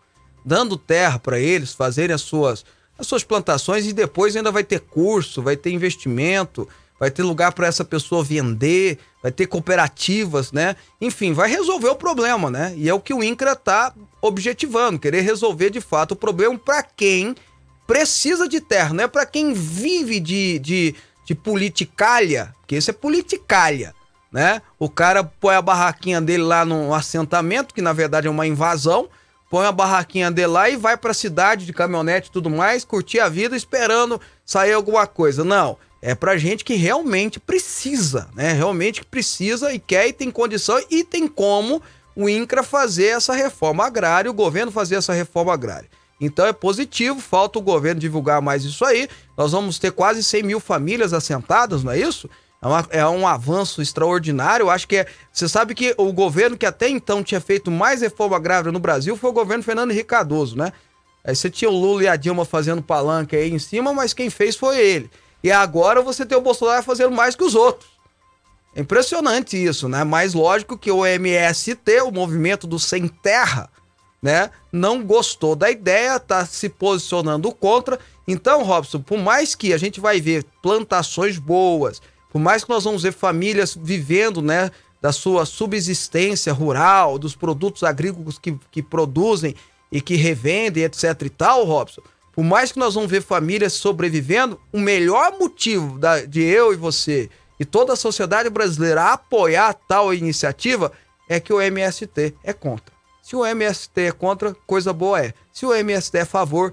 [0.44, 2.64] dando terra para eles fazerem as suas,
[2.98, 7.52] as suas plantações e depois ainda vai ter curso, vai ter investimento, vai ter lugar
[7.52, 10.76] para essa pessoa vender, vai ter cooperativas, né?
[11.00, 12.74] Enfim, vai resolver o problema, né?
[12.76, 16.82] E é o que o INCRA está objetivando, querer resolver de fato o problema para
[16.82, 17.34] quem
[17.86, 22.92] precisa de terra, não é para quem vive de, de, de politicalha, porque isso é
[22.92, 23.94] politicalha
[24.32, 24.62] né?
[24.78, 29.08] O cara põe a barraquinha dele lá no assentamento, que na verdade é uma invasão,
[29.50, 32.84] põe a barraquinha dele lá e vai para a cidade de caminhonete e tudo mais,
[32.84, 35.44] curtir a vida esperando sair alguma coisa.
[35.44, 38.52] Não, é pra gente que realmente precisa, né?
[38.52, 41.82] Realmente que precisa e quer e tem condição e tem como
[42.14, 45.88] o INCRA fazer essa reforma agrária, o governo fazer essa reforma agrária.
[46.20, 49.08] Então é positivo, falta o governo divulgar mais isso aí.
[49.36, 52.28] Nós vamos ter quase 100 mil famílias assentadas, não é isso?
[52.60, 54.70] É, uma, é, um avanço extraordinário.
[54.70, 55.06] Acho que é.
[55.32, 59.16] Você sabe que o governo que até então tinha feito mais reforma agrária no Brasil
[59.16, 60.72] foi o governo Fernando Henrique Cardoso, né?
[61.24, 64.30] Aí você tinha o Lula e a Dilma fazendo palanque aí em cima, mas quem
[64.30, 65.10] fez foi ele.
[65.42, 67.88] E agora você tem o Bolsonaro fazendo mais que os outros.
[68.74, 70.04] É impressionante isso, né?
[70.04, 73.70] Mais lógico que o MST, o movimento do Sem Terra,
[74.22, 74.50] né?
[74.72, 77.98] Não gostou da ideia, tá se posicionando contra.
[78.26, 82.84] Então, Robson, por mais que a gente vai ver plantações boas, por mais que nós
[82.84, 89.54] vamos ver famílias vivendo, né, da sua subsistência rural, dos produtos agrícolas que, que produzem
[89.90, 94.60] e que revendem, etc e tal, Robson, por mais que nós vamos ver famílias sobrevivendo,
[94.72, 100.14] o melhor motivo da, de eu e você e toda a sociedade brasileira apoiar tal
[100.14, 100.92] iniciativa
[101.28, 102.94] é que o MST é contra.
[103.22, 105.34] Se o MST é contra, coisa boa é.
[105.52, 106.72] Se o MST é a favor,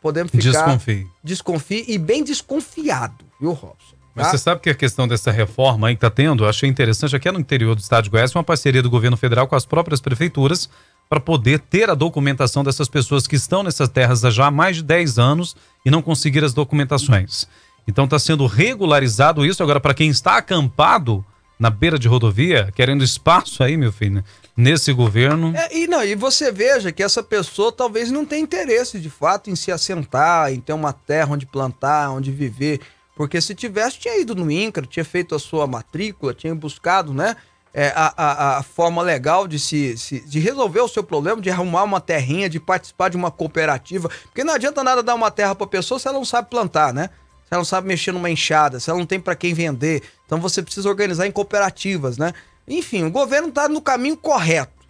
[0.00, 0.50] podemos ficar...
[0.50, 1.06] Desconfie.
[1.22, 3.96] Desconfie e bem desconfiado, viu, Robson?
[4.14, 4.30] Mas tá?
[4.32, 7.28] você sabe que a questão dessa reforma aí que está tendo, eu achei interessante aqui
[7.28, 10.00] é no interior do estado de Goiás, uma parceria do governo federal com as próprias
[10.00, 10.68] prefeituras
[11.08, 14.82] para poder ter a documentação dessas pessoas que estão nessas terras há já mais de
[14.82, 17.46] 10 anos e não conseguiram as documentações.
[17.86, 21.24] Então está sendo regularizado isso agora para quem está acampado
[21.58, 24.24] na beira de rodovia, querendo espaço aí, meu filho,
[24.56, 25.52] nesse governo.
[25.54, 29.48] É, e não, e você veja que essa pessoa talvez não tenha interesse de fato
[29.48, 32.80] em se assentar, em ter uma terra onde plantar, onde viver.
[33.22, 37.36] Porque se tivesse, tinha ido no INCRA, tinha feito a sua matrícula, tinha buscado, né?
[37.72, 41.48] É, a, a, a, forma legal de se, se, de resolver o seu problema, de
[41.48, 44.10] arrumar uma terrinha, de participar de uma cooperativa.
[44.24, 47.10] Porque não adianta nada dar uma terra para pessoa se ela não sabe plantar, né?
[47.44, 50.02] Se ela não sabe mexer numa enxada, se ela não tem para quem vender.
[50.26, 52.32] Então você precisa organizar em cooperativas, né?
[52.66, 54.84] Enfim, o governo está no caminho correto.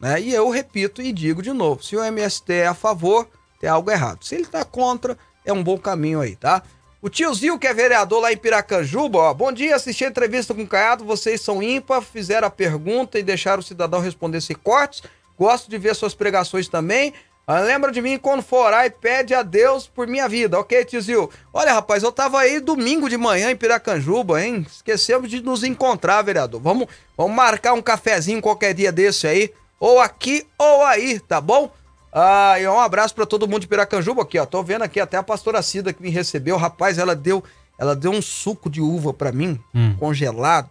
[0.00, 0.18] Né?
[0.22, 3.28] E eu repito e digo de novo: se o MST é a favor,
[3.60, 4.24] tem algo errado.
[4.24, 6.62] Se ele está contra, é um bom caminho aí, tá?
[7.06, 9.32] O tiozinho que é vereador lá em Piracanjuba, ó.
[9.32, 13.22] Bom dia, assisti a entrevista com o Caiado, vocês são ímpar, fizeram a pergunta e
[13.22, 15.04] deixaram o cidadão responder sem cortes.
[15.38, 17.14] Gosto de ver suas pregações também.
[17.46, 20.84] Ah, lembra de mim quando for orar e pede a Deus por minha vida, ok,
[20.84, 21.30] tiozinho?
[21.54, 24.66] Olha, rapaz, eu tava aí domingo de manhã em Piracanjuba, hein?
[24.68, 26.60] Esquecemos de nos encontrar, vereador.
[26.60, 31.70] Vamos, vamos marcar um cafezinho qualquer dia desse aí, ou aqui ou aí, tá bom?
[32.18, 34.46] Ah, e um abraço para todo mundo de Piracanjuba aqui, ó.
[34.46, 36.56] Tô vendo aqui até a pastora Cida que me recebeu.
[36.56, 37.44] Rapaz, ela deu,
[37.78, 39.94] ela deu um suco de uva para mim, hum.
[39.98, 40.70] congelado,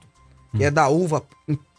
[0.51, 0.65] que hum.
[0.65, 1.23] é da uva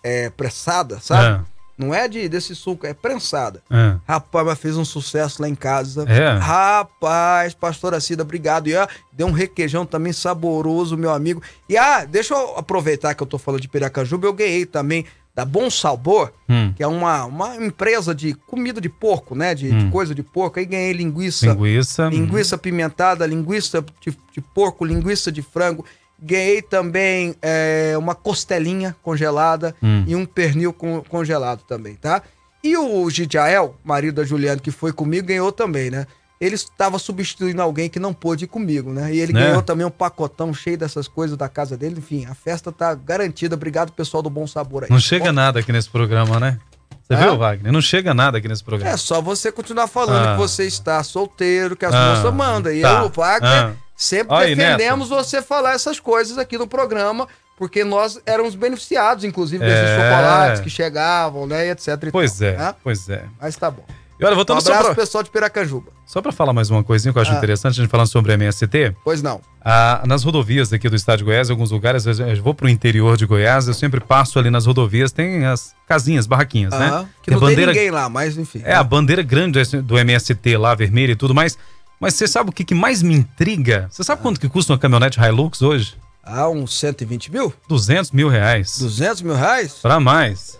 [0.05, 1.43] é, pressada, sabe?
[1.43, 1.57] É.
[1.77, 3.61] Não é de, desse suco, é prensada.
[3.69, 3.99] É.
[4.07, 6.05] Rapaz, mas fez um sucesso lá em casa.
[6.09, 6.39] É.
[6.39, 8.69] Rapaz, pastora Cida, obrigado.
[8.69, 11.43] E ah, deu um requeijão também saboroso, meu amigo.
[11.69, 15.05] E ah, deixa eu aproveitar que eu tô falando de Piracanjuba, eu ganhei também
[15.37, 16.73] da Bom Sabor, hum.
[16.75, 19.55] que é uma, uma empresa de comida de porco, né?
[19.55, 19.79] De, hum.
[19.79, 20.59] de coisa de porco.
[20.59, 21.53] Aí ganhei linguiça.
[21.53, 22.09] Linguiça.
[22.09, 25.85] Linguiça pimentada, linguiça de, de porco, linguiça de frango.
[26.19, 30.05] Ganhei também é, uma costelinha congelada hum.
[30.07, 32.23] e um pernil con, congelado também, tá?
[32.65, 36.07] E o Gidiael, marido da Juliana, que foi comigo, ganhou também, né?
[36.41, 39.15] Ele estava substituindo alguém que não pôde ir comigo, né?
[39.15, 39.41] E ele Né?
[39.47, 41.97] ganhou também um pacotão cheio dessas coisas da casa dele.
[41.99, 43.55] Enfim, a festa tá garantida.
[43.55, 44.91] Obrigado, pessoal do Bom Sabor aí.
[44.91, 46.59] Não chega nada aqui nesse programa, né?
[47.03, 47.17] Você Ah?
[47.19, 47.73] viu, Wagner?
[47.73, 48.93] Não chega nada aqui nesse programa.
[48.93, 50.33] É só você continuar falando Ah.
[50.33, 52.73] que você está solteiro, que as Ah, moças mandam.
[52.73, 53.01] E tá.
[53.01, 53.73] eu, o Wagner, Ah.
[53.97, 59.65] sempre aí, defendemos você falar essas coisas aqui no programa, porque nós éramos beneficiados, inclusive,
[59.65, 59.97] desses É.
[59.97, 61.69] chocolates que chegavam, né?
[61.69, 62.09] E etc.
[62.09, 62.75] e Pois tal, é, né?
[62.83, 63.25] pois é.
[63.41, 63.85] Mas tá bom.
[64.19, 65.91] E olha, Um voltando só abraço pra, pro pessoal de Piracanjuba.
[66.07, 67.37] só pra falar mais uma coisinha que eu acho Ah.
[67.37, 68.95] interessante, a gente falando sobre MST.
[69.05, 69.41] Pois não.
[69.63, 72.69] Ah, nas rodovias aqui do estado de Goiás, em alguns lugares, eu eu vou pro
[72.69, 76.87] interior de Goiás, eu sempre passo ali nas rodovias, tem as casinhas, barraquinhas, né?
[76.89, 77.09] Aham.
[77.23, 78.63] Que Tem não bandeira, tem ninguém lá, mas enfim.
[78.65, 81.59] É, a bandeira grande do- MST lá, vermelha e tudo mais.
[82.01, 83.89] Mas você sabe o que, que mais me intriga?
[83.91, 84.05] Você Ah.
[84.05, 85.95] sabe quanto que custa uma caminhonete Hilux hoje?
[86.23, 87.53] Ah, uns 120 mil?
[87.69, 88.79] 200 mil reais.
[88.79, 89.75] 200 mil reais?
[89.83, 90.59] Pra mais.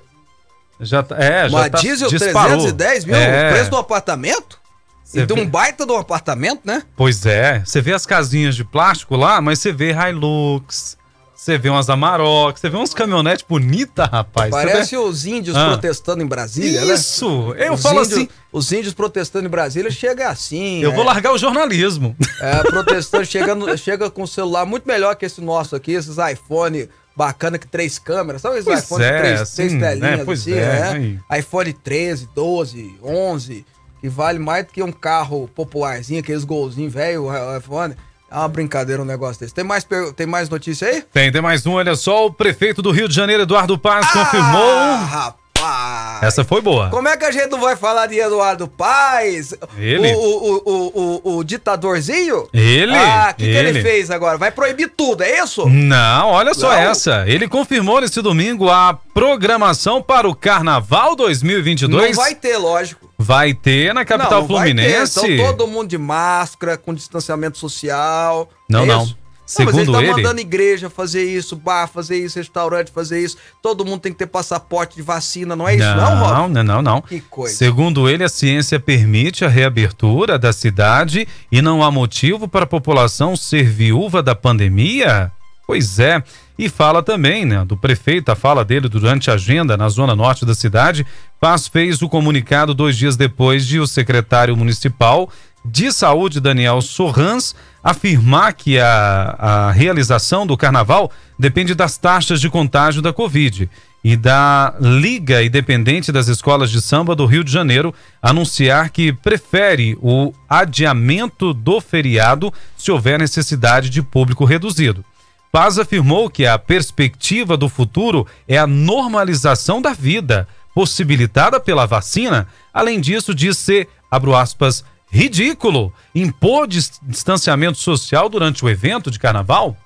[0.81, 2.59] Já tá, é, já Uma tá, diesel disparou.
[2.59, 3.15] 310 mil?
[3.17, 4.59] É, O preço do apartamento?
[5.03, 6.83] Você e de vê- um baita de um apartamento, né?
[6.97, 10.97] Pois é, você vê as casinhas de plástico lá, mas você vê Hilux,
[11.35, 14.51] você vê umas Amarok, você vê uns caminhonetes bonitas, rapaz.
[14.51, 15.67] Parece os índios Ah.
[15.69, 16.27] protestando em.
[16.27, 16.93] Brasília, né?
[16.95, 17.55] Isso!
[17.57, 20.81] Eu Os falo índios- assim, Os índios protestando em Brasília chega assim.
[20.83, 22.17] eu é, vou largar o jornalismo.
[22.41, 26.89] É, protestando, chegando, chega com um celular muito melhor que esse nosso aqui, esses iPhone
[27.17, 28.43] bacana que três câmeras.
[28.43, 30.25] Sabe esses iPhone é, três, assim, três telinhas né?
[30.25, 30.53] Pois assim?
[30.53, 31.39] é, é.
[31.39, 33.67] iPhone 13, 12, 11,
[34.01, 37.97] que vale mais do que um carro popularzinho, aqueles golzinhos velho, o iPhone.
[38.29, 39.55] É uma brincadeira um negócio desse.
[39.55, 41.03] Tem mais, tem mais notícia aí?
[41.13, 44.69] Tem, tem mais um, olha só, o prefeito do Rio de Janeiro, Eduardo Paz, confirmou.
[44.69, 46.23] Ah, rapaz!
[46.23, 46.89] Essa foi boa.
[46.91, 49.55] Como é que a gente não vai falar de Eduardo Paes?
[49.79, 50.15] Ele?
[50.15, 52.49] O, o, o, o, o ditadorzinho?
[52.53, 52.95] Ele?
[52.97, 53.83] Ah, o que, que ele Ele.
[53.83, 54.39] fez agora?
[54.39, 55.69] Vai proibir tudo, é isso?
[55.69, 56.77] Não, olha só Não?
[56.77, 57.25] essa.
[57.27, 62.17] Ele confirmou nesse domingo a programação para o Carnaval 2022.
[62.17, 63.11] Não vai ter, lógico.
[63.19, 64.77] Vai ter na capital não, não vai ter.
[64.77, 65.33] fluminense.
[65.33, 68.49] Então todo mundo de máscara, com distanciamento social.
[68.69, 69.05] Não, é não.
[69.05, 69.17] isso?
[69.47, 73.37] Segundo não, mas ele tá mandando igreja fazer isso, bar fazer isso, restaurante fazer isso.
[73.63, 76.33] Todo mundo tem que ter passaporte de vacina, não é isso, não, Rob?
[76.33, 77.01] Não, não, não, não.
[77.01, 77.55] Que coisa.
[77.55, 82.67] Segundo ele, a ciência permite a reabertura da cidade e não há motivo para a
[82.67, 85.31] população ser viúva da pandemia?
[85.65, 86.23] Pois é.
[86.59, 90.47] E fala também, né, do prefeito, a fala dele durante a agenda na zona norte
[90.47, 91.07] da cidade.
[91.39, 95.31] Paz fez o comunicado dois dias depois de o secretário municipal
[95.69, 97.55] de saúde, Daniel Sorrans,
[97.87, 103.71] afirmar que a, a realização do carnaval depende das taxas de contágio da Covid
[104.03, 109.97] e da Liga Independente das Escolas de Samba do Rio de Janeiro anunciar que prefere
[110.03, 115.05] o adiamento do feriado se houver necessidade de público reduzido.
[115.53, 122.49] Paz afirmou que a perspectiva do futuro é a normalização da vida, possibilitada pela vacina.
[122.75, 129.19] Além disso, diz ser, abro aspas, ridículo impor dis- distanciamento social durante o evento de
[129.19, 129.77] carnaval.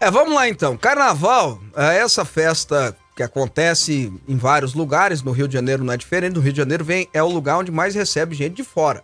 [0.00, 0.76] É, vamos lá então.
[0.76, 5.22] Carnaval é essa festa que acontece em vários lugares.
[5.22, 6.34] No Rio de Janeiro não é diferente.
[6.34, 9.02] No Rio de Janeiro vem, é o lugar onde mais recebe gente de fora.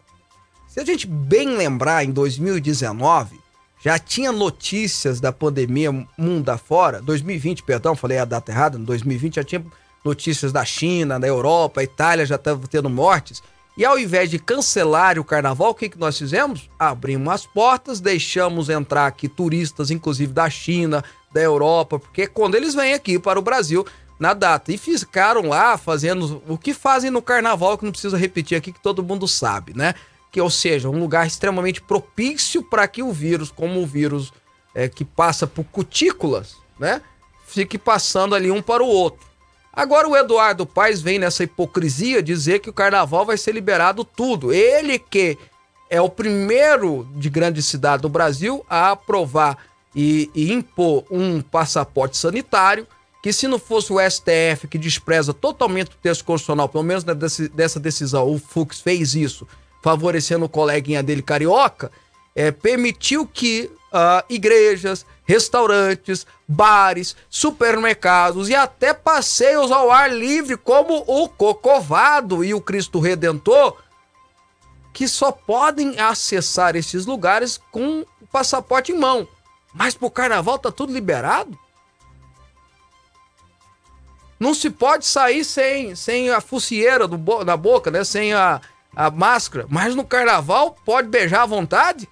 [0.68, 3.40] Se a gente bem lembrar, em 2019,
[3.82, 7.00] já tinha notícias da pandemia mundo afora.
[7.00, 8.78] 2020, perdão, falei a data errada.
[8.78, 9.64] Em 2020 já tinha
[10.04, 13.42] notícias da China, da Europa, a Itália já estava tendo mortes.
[13.76, 16.68] E ao invés de cancelar o carnaval, o que, que nós fizemos?
[16.78, 22.74] Abrimos as portas, deixamos entrar aqui turistas, inclusive da China, da Europa, porque quando eles
[22.74, 23.86] vêm aqui para o Brasil
[24.18, 28.56] na data e ficaram lá fazendo o que fazem no carnaval, que não precisa repetir
[28.56, 29.94] aqui, que todo mundo sabe, né?
[30.30, 34.32] Que, ou seja, um lugar extremamente propício para que o vírus, como o vírus
[34.74, 37.00] é, que passa por cutículas, né?
[37.46, 39.26] Fique passando ali um para o outro.
[39.72, 44.52] Agora o Eduardo Paes vem nessa hipocrisia dizer que o carnaval vai ser liberado tudo.
[44.52, 45.38] Ele que
[45.88, 49.58] é o primeiro de grande cidade do Brasil a aprovar
[49.94, 52.86] e, e impor um passaporte sanitário,
[53.22, 57.14] que se não fosse o STF que despreza totalmente o texto constitucional, pelo menos né,
[57.14, 59.46] dessa decisão, o Fux fez isso,
[59.82, 61.90] favorecendo o coleguinha dele carioca,
[62.34, 71.04] é, permitiu que ah, igrejas, restaurantes, bares, supermercados e até passeios ao ar livre, como
[71.06, 73.76] o Cocovado e o Cristo Redentor,
[74.92, 79.26] que só podem acessar esses lugares com o passaporte em mão.
[79.72, 81.58] Mas pro carnaval tá tudo liberado?
[84.38, 88.02] Não se pode sair sem, sem a focinheira do da boca, né?
[88.02, 88.60] Sem a,
[88.94, 89.66] a máscara.
[89.68, 92.08] Mas no carnaval pode beijar à vontade?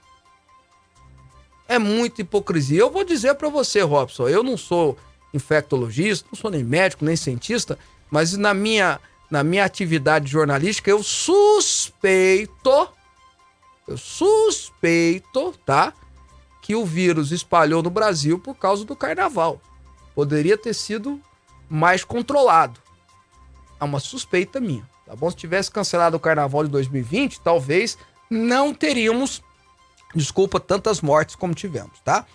[1.70, 2.80] É muita hipocrisia.
[2.80, 4.98] Eu vou dizer pra você, Robson, eu não sou
[5.32, 7.78] infectologista, não sou nem médico, nem cientista,
[8.10, 9.00] mas na minha
[9.30, 12.88] na minha atividade jornalística, eu suspeito,
[13.86, 15.92] eu suspeito, tá?
[16.60, 19.60] Que o vírus espalhou no Brasil por causa do carnaval.
[20.14, 21.20] Poderia ter sido
[21.68, 22.80] mais controlado.
[23.80, 25.30] É uma suspeita minha, tá bom?
[25.30, 27.96] Se tivesse cancelado o carnaval de 2020, talvez
[28.28, 29.42] não teríamos,
[30.14, 32.26] desculpa, tantas mortes como tivemos, tá?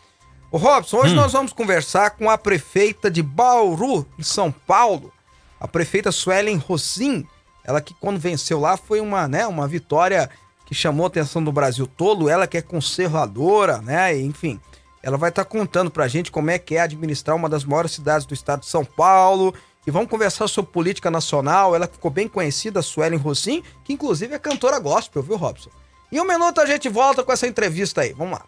[0.51, 1.17] Ô Robson, hoje hum.
[1.17, 5.11] nós vamos conversar com a prefeita de Bauru, em São Paulo,
[5.59, 7.27] a prefeita Suelen Rossim,
[7.63, 10.29] ela que quando venceu lá foi uma, né, uma vitória
[10.65, 14.59] que chamou a atenção do Brasil todo, ela que é conservadora, né, enfim.
[15.01, 17.91] Ela vai estar tá contando pra gente como é que é administrar uma das maiores
[17.91, 19.53] cidades do estado de São Paulo.
[19.85, 21.75] E vamos conversar sobre política nacional.
[21.75, 25.69] Ela ficou bem conhecida, a Suelen Rossim, que inclusive é cantora gospel, viu, Robson?
[26.15, 28.13] Em um minuto a gente volta com essa entrevista aí.
[28.13, 28.45] Vamos lá.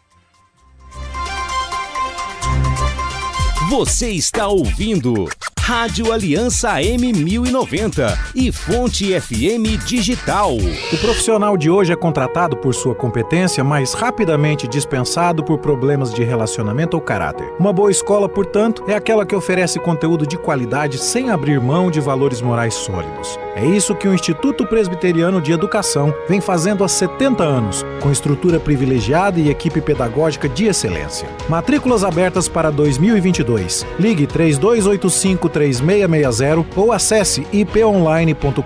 [3.69, 5.27] Você está ouvindo
[5.59, 10.53] Rádio Aliança M1090 e Fonte FM Digital.
[10.55, 16.23] O profissional de hoje é contratado por sua competência, mas rapidamente dispensado por problemas de
[16.23, 17.53] relacionamento ou caráter.
[17.59, 21.99] Uma boa escola, portanto, é aquela que oferece conteúdo de qualidade sem abrir mão de
[21.99, 23.37] valores morais sólidos.
[23.57, 28.59] É isso que o Instituto Presbiteriano de Educação vem fazendo há 70 anos, com estrutura
[28.59, 31.27] privilegiada e equipe pedagógica de excelência.
[31.49, 33.83] Matrículas abertas para 2022.
[33.99, 38.61] Ligue 3285 3660 ou acesse iponline.com.br.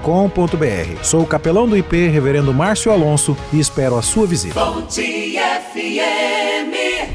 [1.04, 4.60] Sou o capelão do IP, Reverendo Márcio Alonso, e espero a sua visita.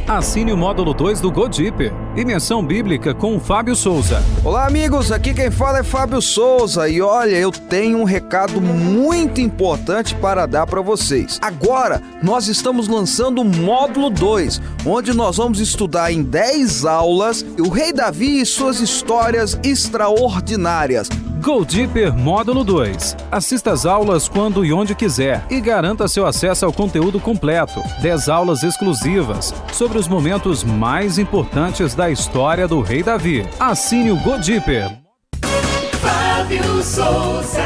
[0.09, 1.93] Assine o módulo 2 do Godip.
[2.14, 4.22] Dimensão Bíblica com Fábio Souza.
[4.45, 5.11] Olá, amigos.
[5.11, 6.89] Aqui quem fala é Fábio Souza.
[6.89, 11.38] E olha, eu tenho um recado muito importante para dar para vocês.
[11.40, 17.68] Agora, nós estamos lançando o módulo 2, onde nós vamos estudar em 10 aulas o
[17.68, 21.08] Rei Davi e suas histórias extraordinárias.
[21.42, 23.16] Go Deeper Módulo 2.
[23.30, 27.80] Assista às aulas quando e onde quiser e garanta seu acesso ao conteúdo completo.
[28.02, 33.46] 10 aulas exclusivas sobre os momentos mais importantes da história do Rei Davi.
[33.60, 35.05] Assine o Go Deeper.
[36.37, 37.64] Fábio Souza.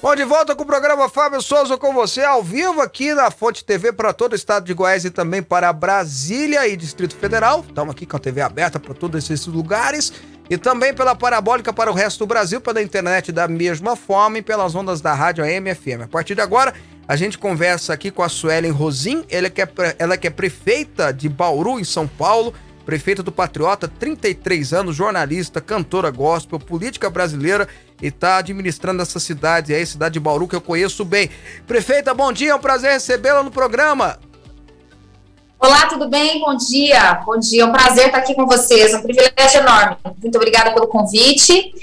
[0.00, 3.62] Bom, de volta com o programa Fábio Souza com você, ao vivo aqui na Fonte
[3.62, 7.62] TV para todo o estado de Goiás e também para Brasília e Distrito Federal.
[7.68, 10.14] Estamos aqui com a TV aberta para todos esses lugares
[10.48, 14.42] e também pela parabólica para o resto do Brasil, pela internet da mesma forma e
[14.42, 16.04] pelas ondas da rádio AM FM.
[16.04, 16.72] A partir de agora,
[17.06, 19.68] a gente conversa aqui com a Suelen Rosim, ela que é,
[19.98, 22.54] ela que é prefeita de Bauru, em São Paulo
[22.86, 27.66] prefeita do Patriota, 33 anos, jornalista, cantora gospel, política brasileira
[28.00, 31.28] e está administrando essa cidade aí, cidade de Bauru, que eu conheço bem.
[31.66, 34.20] Prefeita, bom dia, é um prazer recebê-la no programa.
[35.58, 36.38] Olá, tudo bem?
[36.38, 37.14] Bom dia.
[37.26, 39.96] Bom dia, é um prazer estar aqui com vocês, um privilégio enorme.
[40.22, 41.74] Muito obrigada pelo convite.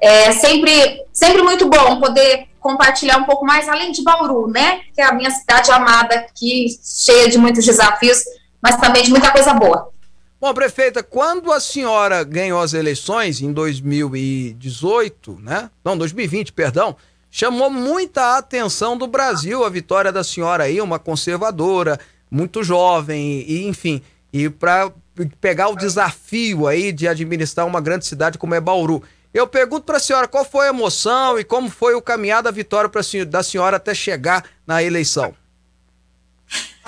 [0.00, 4.80] É sempre, sempre muito bom poder compartilhar um pouco mais além de Bauru, né?
[4.92, 8.24] Que é a minha cidade amada aqui, cheia de muitos desafios,
[8.60, 9.96] mas também de muita coisa boa.
[10.40, 15.68] Bom, prefeita, quando a senhora ganhou as eleições em 2018, né?
[15.84, 16.94] Não, 2020, perdão,
[17.28, 21.98] chamou muita atenção do Brasil a vitória da senhora aí, uma conservadora,
[22.30, 24.00] muito jovem, e enfim,
[24.32, 24.92] e para
[25.40, 29.02] pegar o desafio aí de administrar uma grande cidade como é Bauru.
[29.34, 32.52] Eu pergunto para a senhora qual foi a emoção e como foi o caminhar da
[32.52, 35.34] vitória pra, da senhora até chegar na eleição.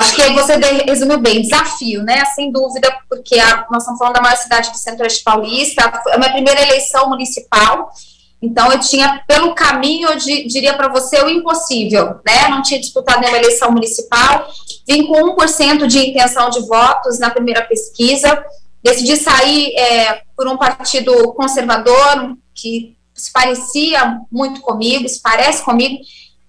[0.00, 2.24] Acho que você resumiu bem, desafio, né?
[2.34, 6.18] Sem dúvida, porque a, nós estamos falando da maior cidade do Centro-Oeste Paulista, é a
[6.18, 7.90] minha primeira eleição municipal,
[8.40, 12.48] então eu tinha, pelo caminho, eu diria para você, o impossível, né?
[12.48, 14.48] Não tinha disputado nenhuma eleição municipal,
[14.88, 18.42] vim com 1% de intenção de votos na primeira pesquisa,
[18.82, 25.98] decidi sair é, por um partido conservador, que se parecia muito comigo, se parece comigo,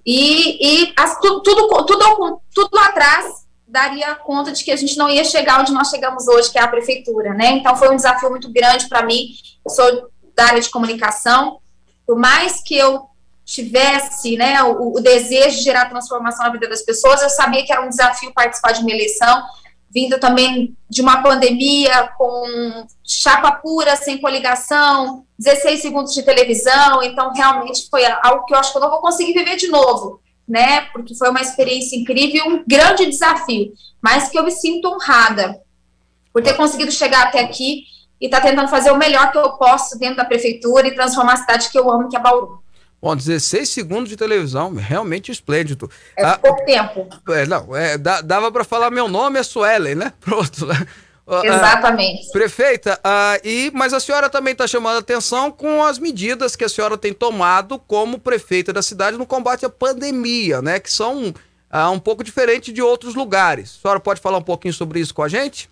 [0.05, 3.40] e, e as, tudo, tudo, tudo, atrás
[3.71, 6.61] daria conta de que a gente não ia chegar onde nós chegamos hoje, que é
[6.61, 7.51] a prefeitura, né?
[7.51, 9.29] Então foi um desafio muito grande para mim.
[9.65, 11.59] Eu sou da área de comunicação,
[12.05, 13.07] por mais que eu
[13.45, 17.71] tivesse, né, o, o, desejo de gerar transformação na vida das pessoas, eu sabia que
[17.71, 19.43] era um desafio participar de uma eleição,
[19.89, 27.33] vindo também de uma pandemia com chapa pura, sem coligação, 16 segundos de televisão, então
[27.33, 30.81] realmente foi algo que eu acho que eu não vou conseguir viver de novo né?
[30.91, 33.71] Porque foi uma experiência incrível, um grande desafio,
[34.01, 35.61] mas que eu me sinto honrada
[36.33, 37.85] por ter conseguido chegar até aqui
[38.19, 41.33] e estar tá tentando fazer o melhor que eu posso dentro da prefeitura e transformar
[41.33, 42.61] a cidade que eu amo, que é Bauru.
[43.01, 45.89] Bom, 16 segundos de televisão, realmente esplêndido.
[46.17, 47.07] É ah, pouco tempo.
[47.29, 50.11] É, não, é, dava para falar meu nome é Suelen, né?
[50.19, 50.67] Pronto.
[51.33, 52.29] Ah, Exatamente.
[52.31, 56.65] Prefeita, ah, e, mas a senhora também está chamando a atenção com as medidas que
[56.65, 60.77] a senhora tem tomado como prefeita da cidade no combate à pandemia, né?
[60.77, 61.33] Que são
[61.69, 63.77] ah, um pouco diferentes de outros lugares.
[63.77, 65.69] A senhora pode falar um pouquinho sobre isso com a gente?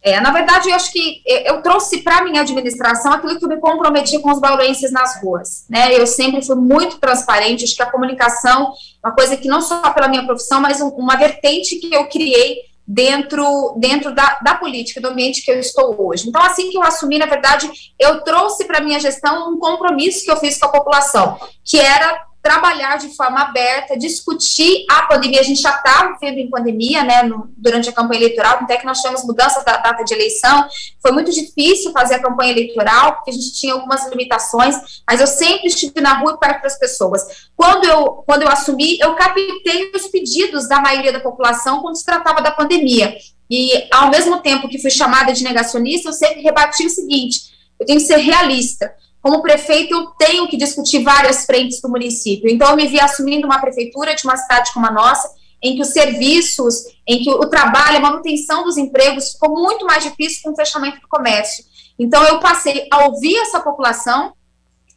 [0.00, 3.48] É, na verdade, eu acho que eu trouxe para a minha administração aquilo que eu
[3.48, 5.64] me comprometi com os bauruenses nas ruas.
[5.70, 5.96] Né?
[5.96, 9.80] Eu sempre fui muito transparente, acho que a comunicação é uma coisa que não só
[9.90, 15.08] pela minha profissão, mas uma vertente que eu criei dentro, dentro da, da política, do
[15.08, 16.28] ambiente que eu estou hoje.
[16.28, 20.24] Então, assim que eu assumi, na verdade, eu trouxe para a minha gestão um compromisso
[20.24, 25.40] que eu fiz com a população, que era trabalhar de forma aberta, discutir a pandemia.
[25.40, 28.84] A gente já estava vivendo em pandemia, né, no, durante a campanha eleitoral, até que
[28.84, 30.66] nós tivemos mudança da data de eleição.
[31.00, 34.74] Foi muito difícil fazer a campanha eleitoral, porque a gente tinha algumas limitações,
[35.08, 37.22] mas eu sempre estive na rua perto das pessoas.
[37.54, 42.04] Quando eu, quando eu assumi, eu captei os pedidos da maioria da população quando se
[42.04, 43.16] tratava da pandemia.
[43.48, 47.86] E, ao mesmo tempo que fui chamada de negacionista, eu sempre rebati o seguinte: eu
[47.86, 48.92] tenho que ser realista
[49.22, 52.50] como prefeito, eu tenho que discutir várias frentes do município.
[52.50, 55.30] Então, eu me vi assumindo uma prefeitura de uma cidade como a nossa,
[55.62, 56.74] em que os serviços,
[57.06, 61.00] em que o trabalho, a manutenção dos empregos ficou muito mais difícil com o fechamento
[61.00, 61.64] do comércio.
[61.96, 64.32] Então, eu passei a ouvir essa população,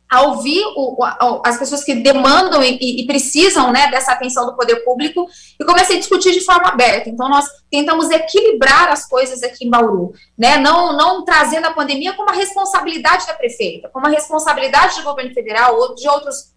[0.09, 4.55] a ouvir o, a, as pessoas que demandam e, e, precisam né, dessa atenção do
[4.55, 5.27] poder público
[5.59, 7.09] e comecei a discutir de forma aberta.
[7.09, 10.57] Então, nós tentamos equilibrar as coisas aqui em Bauru, né?
[10.57, 15.33] não, não trazendo a pandemia como uma responsabilidade da prefeita, como uma responsabilidade do governo
[15.33, 16.53] federal ou de outros.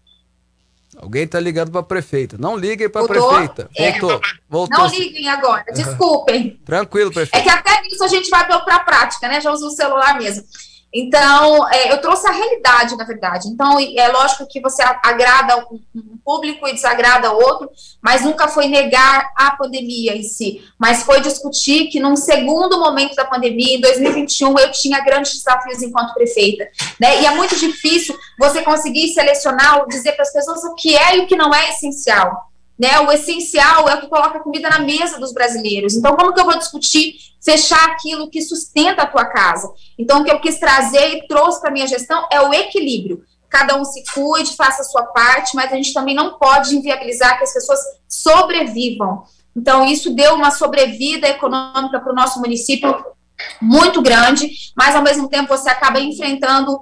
[0.97, 2.35] Alguém está ligando para a prefeita.
[2.37, 3.69] Não liguem para a prefeita.
[3.77, 4.11] Voltou.
[4.13, 4.19] É.
[4.49, 4.77] Voltou.
[4.77, 6.59] Não liguem agora, desculpem.
[6.65, 7.37] Tranquilo, prefeita.
[7.37, 9.39] É que até nisso a gente vai para a prática, né?
[9.39, 10.43] Já usa o celular mesmo.
[10.93, 13.47] Então, é, eu trouxe a realidade, na verdade.
[13.47, 17.69] Então, é lógico que você agrada um público e desagrada outro,
[18.01, 23.15] mas nunca foi negar a pandemia em si, mas foi discutir que num segundo momento
[23.15, 26.67] da pandemia, em 2021, eu tinha grandes desafios enquanto prefeita,
[26.99, 27.21] né?
[27.21, 31.19] E é muito difícil você conseguir selecionar dizer para as pessoas o que é e
[31.21, 32.48] o que não é essencial.
[32.79, 35.95] Né, o essencial é o que coloca comida na mesa dos brasileiros.
[35.95, 39.71] Então, como que eu vou discutir fechar aquilo que sustenta a tua casa.
[39.97, 43.23] Então, o que eu quis trazer e trouxe para minha gestão é o equilíbrio.
[43.49, 47.37] Cada um se cuide, faça a sua parte, mas a gente também não pode inviabilizar
[47.37, 49.23] que as pessoas sobrevivam.
[49.55, 53.03] Então, isso deu uma sobrevida econômica para o nosso município
[53.61, 56.79] muito grande, mas ao mesmo tempo você acaba enfrentando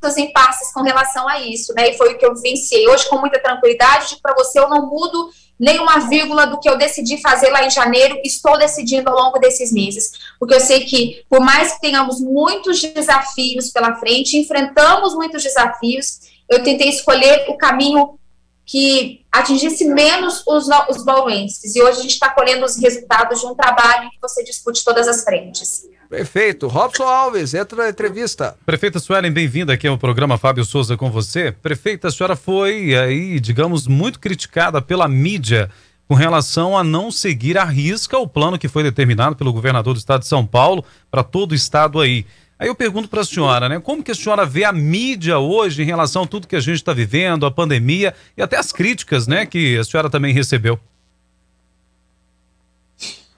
[0.00, 1.90] muitos impasses com relação a isso, né?
[1.90, 4.18] E foi o que eu vivenciei hoje com muita tranquilidade.
[4.22, 8.18] Para você, eu não mudo nenhuma vírgula do que eu decidi fazer lá em janeiro,
[8.24, 10.12] estou decidindo ao longo desses meses.
[10.38, 16.20] Porque eu sei que, por mais que tenhamos muitos desafios pela frente, enfrentamos muitos desafios,
[16.48, 18.18] eu tentei escolher o caminho
[18.64, 21.74] que atingisse menos os, os bauruenses.
[21.74, 25.08] E hoje a gente está colhendo os resultados de um trabalho que você discute todas
[25.08, 25.84] as frentes.
[26.10, 26.66] Perfeito.
[26.66, 28.56] Robson Alves, entra na entrevista.
[28.66, 31.52] Prefeita Suelen, bem-vinda aqui ao programa Fábio Souza com você.
[31.52, 35.70] Prefeita, a senhora foi aí, digamos, muito criticada pela mídia
[36.08, 39.98] com relação a não seguir à risca o plano que foi determinado pelo governador do
[39.98, 42.26] estado de São Paulo para todo o estado aí.
[42.58, 43.78] Aí eu pergunto para a senhora, né?
[43.78, 46.74] Como que a senhora vê a mídia hoje em relação a tudo que a gente
[46.74, 50.76] está vivendo, a pandemia e até as críticas, né, que a senhora também recebeu?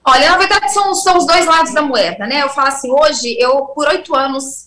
[0.05, 2.43] Olha, na verdade são, são os dois lados da moeda, né?
[2.43, 4.67] Eu falo assim, hoje eu, por oito anos,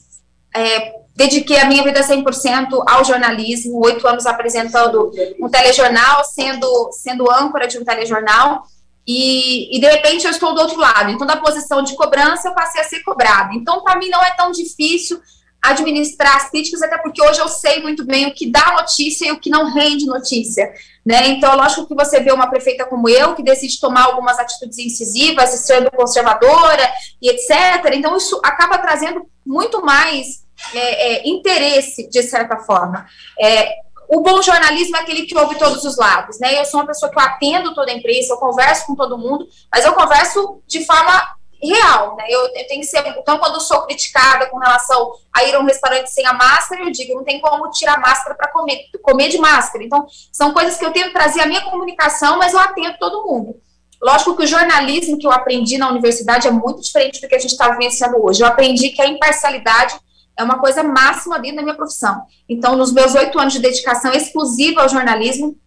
[0.56, 7.30] é, dediquei a minha vida 100% ao jornalismo, oito anos apresentando um telejornal, sendo, sendo
[7.30, 8.64] âncora de um telejornal,
[9.08, 11.12] e, e, de repente eu estou do outro lado.
[11.12, 13.54] Então, da posição de cobrança, eu passei a ser cobrada.
[13.54, 15.22] Então, para mim, não é tão difícil
[15.70, 19.32] administrar as críticas, até porque hoje eu sei muito bem o que dá notícia e
[19.32, 20.72] o que não rende notícia.
[21.06, 21.28] Né?
[21.28, 25.50] Então, lógico que você vê uma prefeita como eu, que decide tomar algumas atitudes incisivas,
[25.50, 26.90] sendo conservadora
[27.22, 27.94] e etc.
[27.94, 33.06] Então, isso acaba trazendo muito mais é, é, interesse, de certa forma.
[33.40, 36.60] É, o bom jornalismo é aquele que ouve todos os lados, né?
[36.60, 39.48] Eu sou uma pessoa que eu atendo toda a imprensa, eu converso com todo mundo,
[39.72, 42.26] mas eu converso de forma real, né?
[42.30, 43.06] Eu, eu, tenho que ser.
[43.18, 46.84] Então, quando eu sou criticada com relação a ir a um restaurante sem a máscara,
[46.84, 49.84] eu digo, não tem como tirar máscara para comer, comer de máscara.
[49.84, 53.56] Então, são coisas que eu tento trazer a minha comunicação, mas eu atendo todo mundo.
[54.02, 57.40] Lógico que o jornalismo que eu aprendi na universidade é muito diferente do que a
[57.40, 58.44] gente está vivenciando hoje.
[58.44, 59.96] Eu aprendi que a imparcialidade
[60.38, 62.24] é uma coisa máxima dentro da minha profissão.
[62.48, 65.58] Então, nos meus oito anos de dedicação exclusiva ao jornalismo,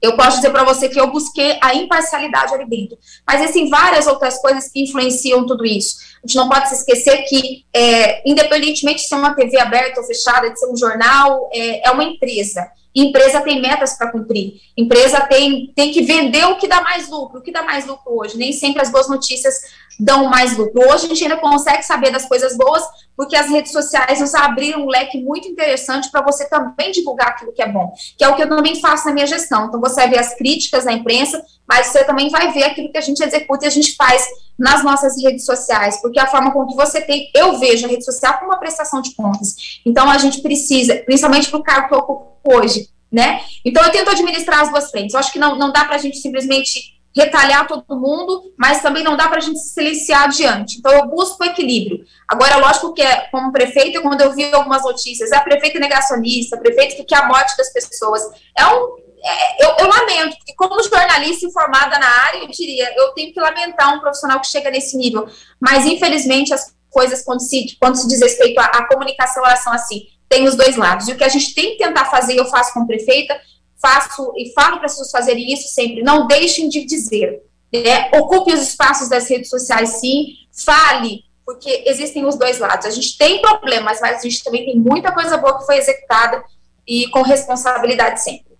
[0.00, 2.98] eu posso dizer para você que eu busquei a imparcialidade ali dentro.
[3.26, 5.96] Mas existem várias outras coisas que influenciam tudo isso.
[6.22, 10.06] A gente não pode se esquecer que, é, independentemente de ser uma TV aberta ou
[10.06, 12.66] fechada, de ser um jornal, é, é uma empresa.
[12.94, 14.54] Empresa tem metas para cumprir.
[14.76, 17.38] Empresa tem, tem que vender o que dá mais lucro.
[17.38, 18.36] O que dá mais lucro hoje?
[18.36, 19.54] Nem sempre as boas notícias
[20.00, 20.80] dão mais lucro.
[20.90, 22.82] Hoje a gente ainda consegue saber das coisas boas,
[23.16, 27.52] porque as redes sociais nos abriram um leque muito interessante para você também divulgar aquilo
[27.52, 29.66] que é bom, que é o que eu também faço na minha gestão.
[29.66, 33.02] Então você ver as críticas da imprensa, mas você também vai ver aquilo que a
[33.02, 34.26] gente executa e a gente faz
[34.58, 38.04] nas nossas redes sociais, porque a forma com que você tem, eu vejo a rede
[38.04, 39.80] social como uma prestação de contas.
[39.84, 43.42] Então a gente precisa, principalmente para o cargo que eu ocupo hoje, né?
[43.64, 45.14] Então eu tento administrar as duas frentes.
[45.14, 49.02] Eu acho que não, não dá para a gente simplesmente retalhar todo mundo, mas também
[49.02, 50.78] não dá para a gente se silenciar adiante.
[50.78, 52.04] Então, eu busco o equilíbrio.
[52.28, 56.60] Agora, lógico que, é, como prefeita, quando eu vi algumas notícias, a prefeita negacionista, a
[56.60, 58.22] prefeita que quer a morte das pessoas,
[58.56, 59.10] é um.
[59.22, 63.38] É, eu, eu, lamento, porque como jornalista informada na área, eu diria, eu tenho que
[63.38, 65.28] lamentar um profissional que chega nesse nível,
[65.60, 69.74] mas infelizmente as coisas, quando se, quando se diz respeito à, à comunicação, elas são
[69.74, 72.46] assim, tem os dois lados, e o que a gente tem que tentar fazer, eu
[72.46, 73.38] faço como prefeita,
[73.80, 77.42] faço e falo para as pessoas fazerem isso sempre, não deixem de dizer.
[77.72, 78.10] Né?
[78.14, 82.86] Ocupe os espaços das redes sociais, sim, fale, porque existem os dois lados.
[82.86, 86.42] A gente tem problemas, mas a gente também tem muita coisa boa que foi executada
[86.86, 88.50] e com responsabilidade sempre.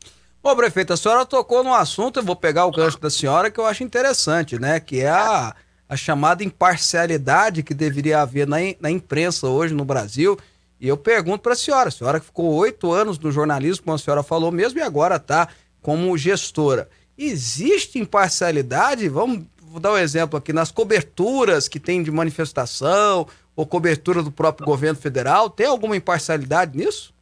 [0.42, 3.60] Bom, prefeita, a senhora tocou num assunto, eu vou pegar o gancho da senhora, que
[3.60, 4.80] eu acho interessante, né?
[4.80, 5.54] Que é a,
[5.86, 10.38] a chamada imparcialidade que deveria haver na, na imprensa hoje no Brasil.
[10.80, 13.94] E eu pergunto para a senhora, a senhora que ficou oito anos no jornalismo, como
[13.94, 15.48] a senhora falou mesmo, e agora está
[15.82, 16.88] como gestora.
[17.18, 19.06] Existe imparcialidade?
[19.08, 19.44] Vamos
[19.78, 24.98] dar um exemplo aqui, nas coberturas que tem de manifestação ou cobertura do próprio governo
[24.98, 27.12] federal, tem alguma imparcialidade nisso?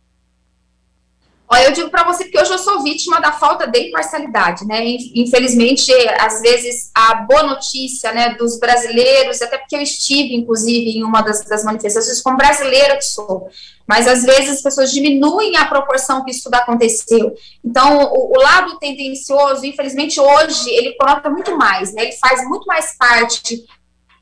[1.51, 4.85] Olha, eu digo para você que hoje eu sou vítima da falta de imparcialidade, né?
[5.15, 5.91] Infelizmente,
[6.21, 11.23] às vezes, a boa notícia, né, dos brasileiros, até porque eu estive, inclusive, em uma
[11.23, 13.49] das, das manifestações como brasileira que sou,
[13.87, 17.35] mas às vezes as pessoas diminuem a proporção que isso aconteceu.
[17.65, 22.03] Então, o, o lado tendencioso, infelizmente, hoje, ele coloca muito mais, né?
[22.03, 23.65] Ele faz muito mais parte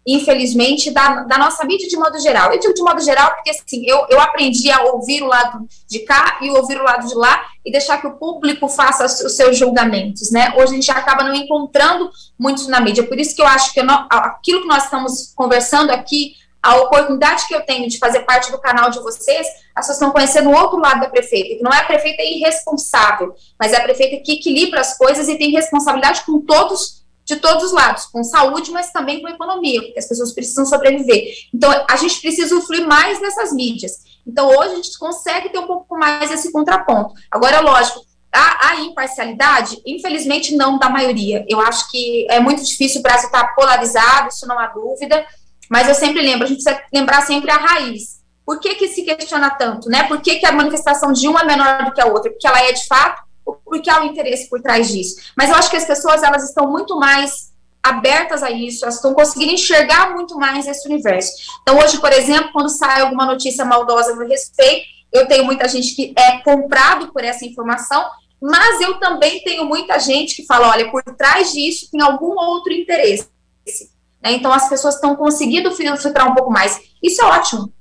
[0.07, 2.53] infelizmente, da, da nossa mídia de modo geral.
[2.53, 5.99] Eu digo de modo geral porque, assim, eu, eu aprendi a ouvir o lado de
[6.01, 9.59] cá e ouvir o lado de lá e deixar que o público faça os seus
[9.59, 10.53] julgamentos, né?
[10.57, 13.81] Hoje a gente acaba não encontrando muito na mídia, por isso que eu acho que
[13.81, 18.21] eu não, aquilo que nós estamos conversando aqui, a oportunidade que eu tenho de fazer
[18.21, 21.63] parte do canal de vocês, as pessoas estão conhecendo o outro lado da prefeita, que
[21.63, 25.51] não é a prefeita irresponsável, mas é a prefeita que equilibra as coisas e tem
[25.51, 30.07] responsabilidade com todos de todos os lados, com saúde, mas também com economia, porque as
[30.07, 31.25] pessoas precisam sobreviver.
[31.53, 33.99] Então, a gente precisa influir mais nessas mídias.
[34.25, 37.15] Então, hoje a gente consegue ter um pouco mais esse contraponto.
[37.29, 38.01] Agora, lógico,
[38.33, 41.45] a, a imparcialidade, infelizmente, não da maioria.
[41.49, 45.27] Eu acho que é muito difícil o Brasil estar polarizado, isso não há dúvida,
[45.69, 48.21] mas eu sempre lembro, a gente precisa lembrar sempre a raiz.
[48.45, 50.05] Por que, que se questiona tanto, né?
[50.05, 52.31] Por que, que a manifestação de uma é menor do que a outra?
[52.31, 53.26] Porque ela é, de fato,
[53.65, 55.17] porque há um interesse por trás disso.
[55.37, 59.15] Mas eu acho que as pessoas elas estão muito mais abertas a isso, elas estão
[59.15, 61.33] conseguindo enxergar muito mais esse universo.
[61.63, 65.95] Então, hoje, por exemplo, quando sai alguma notícia maldosa meu respeito, eu tenho muita gente
[65.95, 68.05] que é comprado por essa informação,
[68.41, 72.73] mas eu também tenho muita gente que fala, olha, por trás disso tem algum outro
[72.73, 73.29] interesse.
[74.21, 74.33] Né?
[74.33, 76.81] Então, as pessoas estão conseguindo filtrar um pouco mais.
[77.01, 77.73] Isso é ótimo,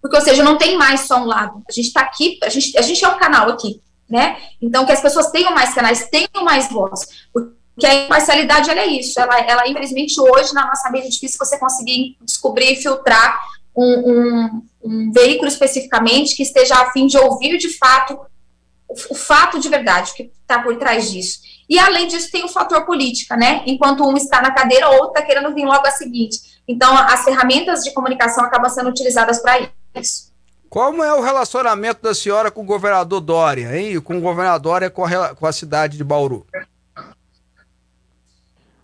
[0.00, 1.62] porque, ou seja, não tem mais só um lado.
[1.68, 4.36] A gente está aqui, a gente, a gente é o canal aqui né?
[4.60, 7.06] Então, que as pessoas tenham mais canais, tenham mais voz.
[7.32, 9.20] Porque a imparcialidade, ela é isso.
[9.20, 13.40] Ela, ela infelizmente, hoje, na nossa mídia, é difícil você conseguir descobrir e filtrar
[13.76, 18.18] um, um, um, veículo especificamente que esteja a fim de ouvir, de fato,
[18.88, 21.38] o, o fato de verdade que está por trás disso.
[21.68, 23.62] E, além disso, tem o fator política, né?
[23.66, 26.40] Enquanto um está na cadeira, o outro está querendo vir logo a seguinte.
[26.66, 30.27] Então, as ferramentas de comunicação acabam sendo utilizadas para isso.
[30.68, 33.98] Como é o relacionamento da senhora com o governador Dória, hein?
[34.00, 36.46] Com o governador Dória com a, com a cidade de Bauru?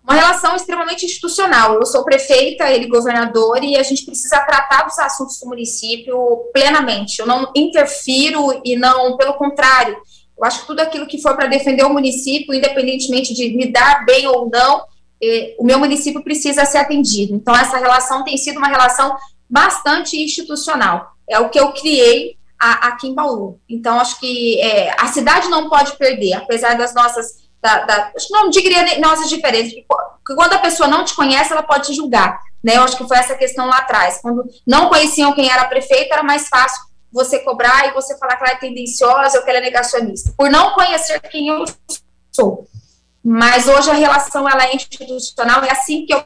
[0.03, 1.75] Uma relação extremamente institucional.
[1.75, 6.17] Eu sou prefeita, ele governador, e a gente precisa tratar dos assuntos do município
[6.55, 7.21] plenamente.
[7.21, 9.97] Eu não interfiro e não, pelo contrário,
[10.39, 14.05] eu acho que tudo aquilo que for para defender o município, independentemente de me dar
[14.07, 14.85] bem ou não,
[15.23, 17.35] eh, o meu município precisa ser atendido.
[17.35, 19.17] Então, essa relação tem sido uma relação
[19.49, 23.61] bastante institucional é o que eu criei a, aqui em Bauru.
[23.69, 27.45] Então, acho que é, a cidade não pode perder, apesar das nossas.
[27.61, 31.87] Da, da, não diria nossas diferenças, porque quando a pessoa não te conhece, ela pode
[31.87, 32.39] te julgar.
[32.63, 32.77] Né?
[32.77, 34.21] Eu acho que foi essa questão lá atrás.
[34.21, 38.43] Quando não conheciam quem era prefeito, era mais fácil você cobrar e você falar que
[38.43, 41.65] ela é tendenciosa ou que ela é negacionista, por não conhecer quem eu
[42.33, 42.67] sou.
[43.23, 46.25] Mas hoje a relação ela é institucional, é assim que eu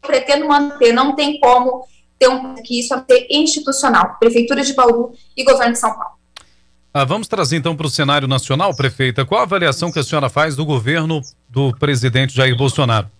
[0.00, 1.84] pretendo manter, não tem como
[2.18, 6.16] ter um que isso é institucional, Prefeitura de Bauru e Governo de São Paulo.
[6.92, 9.24] Ah, vamos trazer então para o cenário nacional, prefeita.
[9.24, 13.10] Qual a avaliação que a senhora faz do governo do presidente Jair Bolsonaro?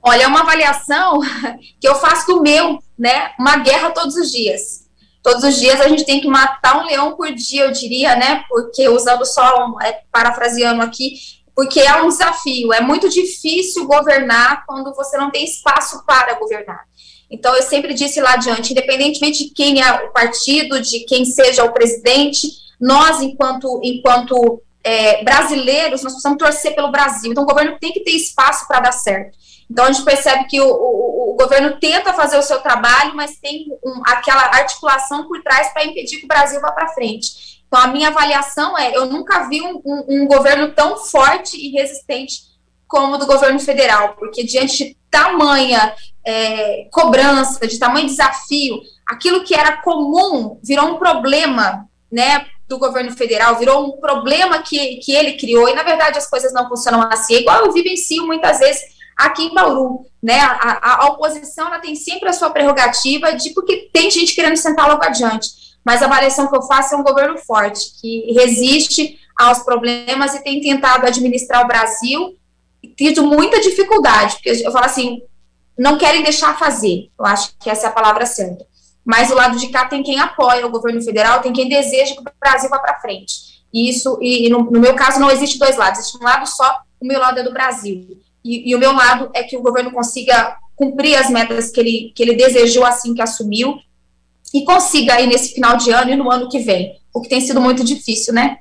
[0.00, 1.18] Olha, é uma avaliação
[1.80, 3.32] que eu faço do meu, né?
[3.40, 4.88] Uma guerra todos os dias.
[5.20, 8.44] Todos os dias a gente tem que matar um leão por dia, eu diria, né?
[8.48, 11.14] Porque usando só um, é, parafraseando aqui,
[11.58, 12.72] porque é um desafio.
[12.72, 16.84] É muito difícil governar quando você não tem espaço para governar.
[17.28, 21.64] Então, eu sempre disse lá adiante, independentemente de quem é o partido, de quem seja
[21.64, 22.46] o presidente,
[22.80, 27.32] nós, enquanto, enquanto é, brasileiros, nós precisamos torcer pelo Brasil.
[27.32, 29.36] Então, o governo tem que ter espaço para dar certo.
[29.68, 33.36] Então, a gente percebe que o, o, o, governo tenta fazer o seu trabalho, mas
[33.40, 37.57] tem um, aquela articulação por trás para impedir que o Brasil vá para frente.
[37.68, 41.70] Então, a minha avaliação é: eu nunca vi um, um, um governo tão forte e
[41.70, 42.48] resistente
[42.88, 45.94] como o do governo federal, porque diante de tamanha
[46.26, 53.12] é, cobrança, de tamanho desafio, aquilo que era comum virou um problema, né, do governo
[53.12, 57.02] federal, virou um problema que, que ele criou, e na verdade as coisas não funcionam
[57.10, 58.82] assim, é igual eu vivencio muitas vezes
[59.16, 63.88] aqui em Bauru, né, a, a, oposição ela tem sempre a sua prerrogativa de porque
[63.92, 65.48] tem gente querendo sentar logo adiante,
[65.88, 70.44] mas a avaliação que eu faço é um governo forte, que resiste aos problemas e
[70.44, 72.36] tem tentado administrar o Brasil,
[72.94, 75.22] tido muita dificuldade, porque eu falo assim,
[75.78, 77.08] não querem deixar fazer.
[77.18, 78.66] Eu acho que essa é a palavra certa.
[79.02, 82.20] Mas o lado de cá tem quem apoia o governo federal, tem quem deseja que
[82.20, 83.64] o Brasil vá para frente.
[83.72, 86.46] E isso, e, e no, no, meu caso, não existe dois lados, existe um lado
[86.46, 88.20] só, o meu lado é do Brasil.
[88.44, 92.12] E, e, o meu lado é que o governo consiga cumprir as metas que ele,
[92.14, 93.78] que ele desejou assim que assumiu
[94.54, 97.40] e consiga aí nesse final de ano e no ano que vem, o que tem
[97.40, 98.58] sido muito difícil, né?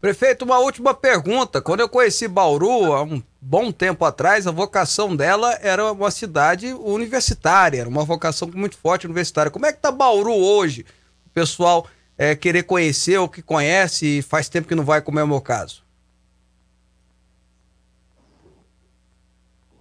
[0.00, 1.62] Prefeito, uma última pergunta.
[1.62, 6.72] Quando eu conheci Bauru, há um bom tempo atrás, a vocação dela era uma cidade
[6.72, 9.50] universitária, era uma vocação muito forte universitária.
[9.50, 10.84] Como é que tá Bauru hoje?
[11.24, 11.86] O pessoal
[12.18, 15.28] é, querer conhecer o que conhece e faz tempo que não vai, como é o
[15.28, 15.84] meu caso.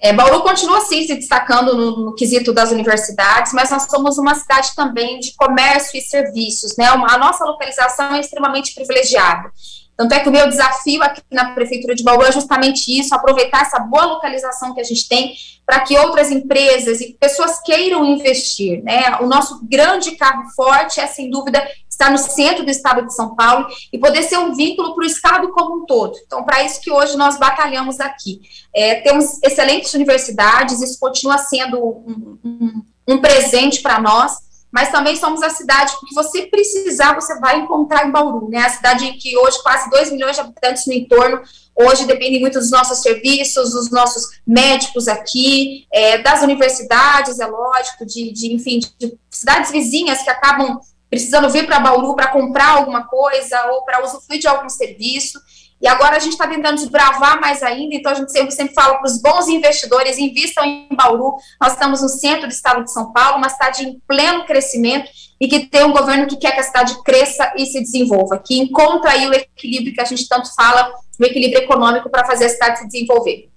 [0.01, 4.33] É, Bauru continua sim se destacando no, no, quesito das universidades, mas nós somos uma
[4.33, 6.85] cidade também de comércio e serviços, né?
[6.85, 9.51] a nossa localização é extremamente privilegiada.
[9.95, 13.61] Tanto é que o meu desafio aqui na Prefeitura de Bauru é justamente isso, aproveitar
[13.61, 18.81] essa boa localização que a gente tem para que outras empresas e pessoas queiram investir.
[18.83, 19.17] Né?
[19.21, 23.35] O nosso grande carro forte é, sem dúvida, estar no centro do estado de São
[23.35, 26.17] Paulo e poder ser um vínculo para o estado como um todo.
[26.25, 28.41] Então, para isso que hoje nós batalhamos aqui.
[28.73, 34.37] É, temos excelentes universidades, isso continua sendo um, um, um presente para nós,
[34.71, 38.59] mas também somos a cidade que você precisar, você vai encontrar em Bauru, né?
[38.59, 41.41] A cidade em que hoje quase 2 milhões de habitantes no entorno,
[41.75, 48.05] hoje depende muito dos nossos serviços, dos nossos médicos aqui, é, das universidades, é lógico,
[48.05, 50.79] de, de enfim, de cidades vizinhas que acabam
[51.11, 55.39] precisando vir para Bauru para comprar alguma coisa ou para usufruir de algum serviço.
[55.81, 58.97] E agora a gente está tentando desbravar mais ainda, então a gente sempre, sempre fala
[58.99, 61.35] para os bons investidores, invistam em Bauru.
[61.59, 65.09] Nós estamos no centro do estado de São Paulo, uma cidade em pleno crescimento
[65.39, 68.57] e que tem um governo que quer que a cidade cresça e se desenvolva, que
[68.59, 72.49] encontra aí o equilíbrio que a gente tanto fala, o equilíbrio econômico para fazer a
[72.49, 73.50] cidade se desenvolver.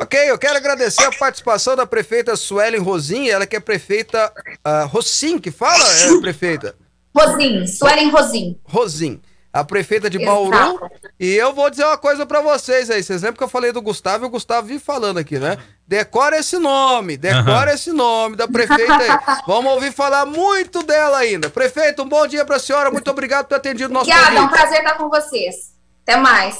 [0.00, 4.32] Ok, eu quero agradecer a participação da prefeita Suelen Rosim, ela que é prefeita
[4.64, 6.76] uh, Rosim, que fala, é, prefeita?
[7.14, 8.58] Rosim, Suelen Rosim.
[8.64, 9.20] Rosim
[9.52, 10.54] a prefeita de Bauru.
[10.54, 10.90] Exato.
[11.18, 13.02] E eu vou dizer uma coisa para vocês aí.
[13.02, 15.58] Vocês lembram que eu falei do Gustavo e o Gustavo vive falando aqui, né?
[15.86, 17.74] Decora esse nome, decora uhum.
[17.74, 19.08] esse nome da prefeita aí.
[19.46, 21.50] Vamos ouvir falar muito dela ainda.
[21.50, 22.90] Prefeito, um bom dia para a senhora.
[22.90, 25.74] Muito obrigado por ter atendido o nosso Obrigada, é um prazer estar com vocês.
[26.02, 26.56] Até mais.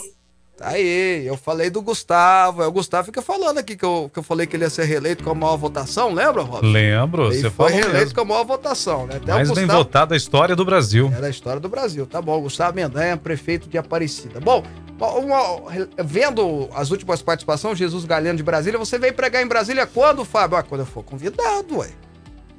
[0.58, 2.64] Tá aí, eu falei do Gustavo.
[2.64, 4.86] É, o Gustavo fica falando aqui que eu, que eu falei que ele ia ser
[4.86, 6.66] reeleito com a maior votação, lembra, Robson?
[6.66, 8.14] Lembro, ele você foi reeleito mesmo.
[8.16, 9.18] com a maior votação, né?
[9.18, 9.68] Até Mais Gustavo...
[9.68, 11.12] bem votado da história do Brasil.
[11.16, 12.40] É da história do Brasil, tá bom.
[12.40, 14.40] Gustavo Mendanha, prefeito de Aparecida.
[14.40, 14.64] Bom,
[14.98, 15.62] uma,
[16.04, 20.58] vendo as últimas participações, Jesus Galeno de Brasília, você veio pregar em Brasília quando, Fábio?
[20.58, 21.90] Ah, quando eu for convidado, ué.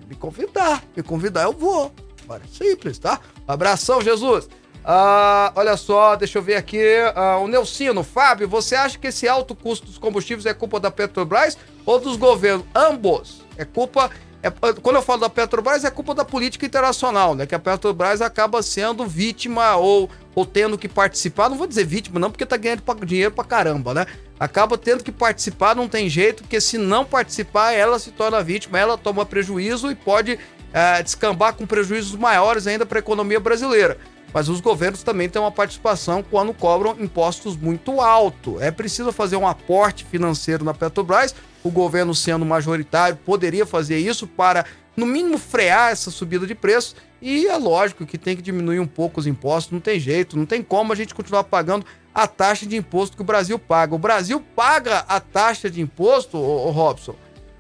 [0.08, 1.94] Me convidar, me convidar eu vou.
[2.30, 3.20] Olha, simples, tá?
[3.46, 4.48] Abração, Jesus.
[4.84, 6.82] Ah, olha só, deixa eu ver aqui.
[7.16, 10.90] Ah, o Nelcino, Fábio, você acha que esse alto custo dos combustíveis é culpa da
[10.90, 12.66] Petrobras ou dos governos?
[12.74, 13.42] Ambos.
[13.58, 14.10] É culpa.
[14.42, 17.46] É, quando eu falo da Petrobras, é culpa da política internacional, né?
[17.46, 21.50] Que a Petrobras acaba sendo vítima ou, ou tendo que participar.
[21.50, 24.06] Não vou dizer vítima, não, porque tá ganhando dinheiro pra caramba, né?
[24.40, 28.80] Acaba tendo que participar, não tem jeito, porque se não participar, ela se torna vítima,
[28.80, 30.40] ela toma prejuízo e pode
[30.72, 33.98] é, descambar com prejuízos maiores ainda para a economia brasileira
[34.34, 38.62] mas os governos também têm uma participação quando cobram impostos muito alto.
[38.62, 41.34] É preciso fazer um aporte financeiro na Petrobras.
[41.64, 44.66] O governo, sendo majoritário, poderia fazer isso para
[44.96, 46.96] no mínimo frear essa subida de preço.
[47.22, 50.46] E é lógico que tem que diminuir um pouco os impostos, não tem jeito, não
[50.46, 53.96] tem como a gente continuar pagando a taxa de imposto que o Brasil paga.
[53.96, 57.16] O Brasil paga a taxa de imposto, ô, ô Robson.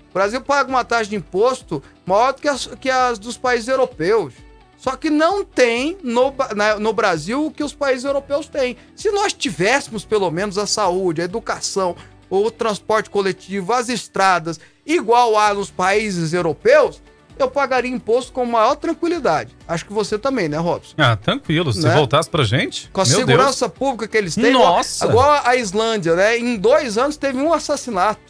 [0.09, 3.67] O Brasil paga uma taxa de imposto maior do que as, que as dos países
[3.67, 4.33] europeus.
[4.79, 8.77] Só que não tem no, na, no Brasil o que os países europeus têm.
[8.95, 11.97] Se nós tivéssemos pelo menos a saúde, a educação,
[12.29, 17.01] o transporte coletivo, as estradas, igual há nos países europeus,
[17.37, 19.53] eu pagaria imposto com maior tranquilidade.
[19.67, 20.93] Acho que você também, né, Robson?
[20.97, 21.73] Ah, tranquilo.
[21.73, 21.93] Se Né?
[21.93, 22.89] voltasse pra gente.
[22.93, 24.51] Com a segurança pública que eles têm.
[24.53, 25.05] Nossa!
[25.07, 26.37] Igual, a Islândia, né?
[26.37, 28.21] Em dois anos teve um assassinato.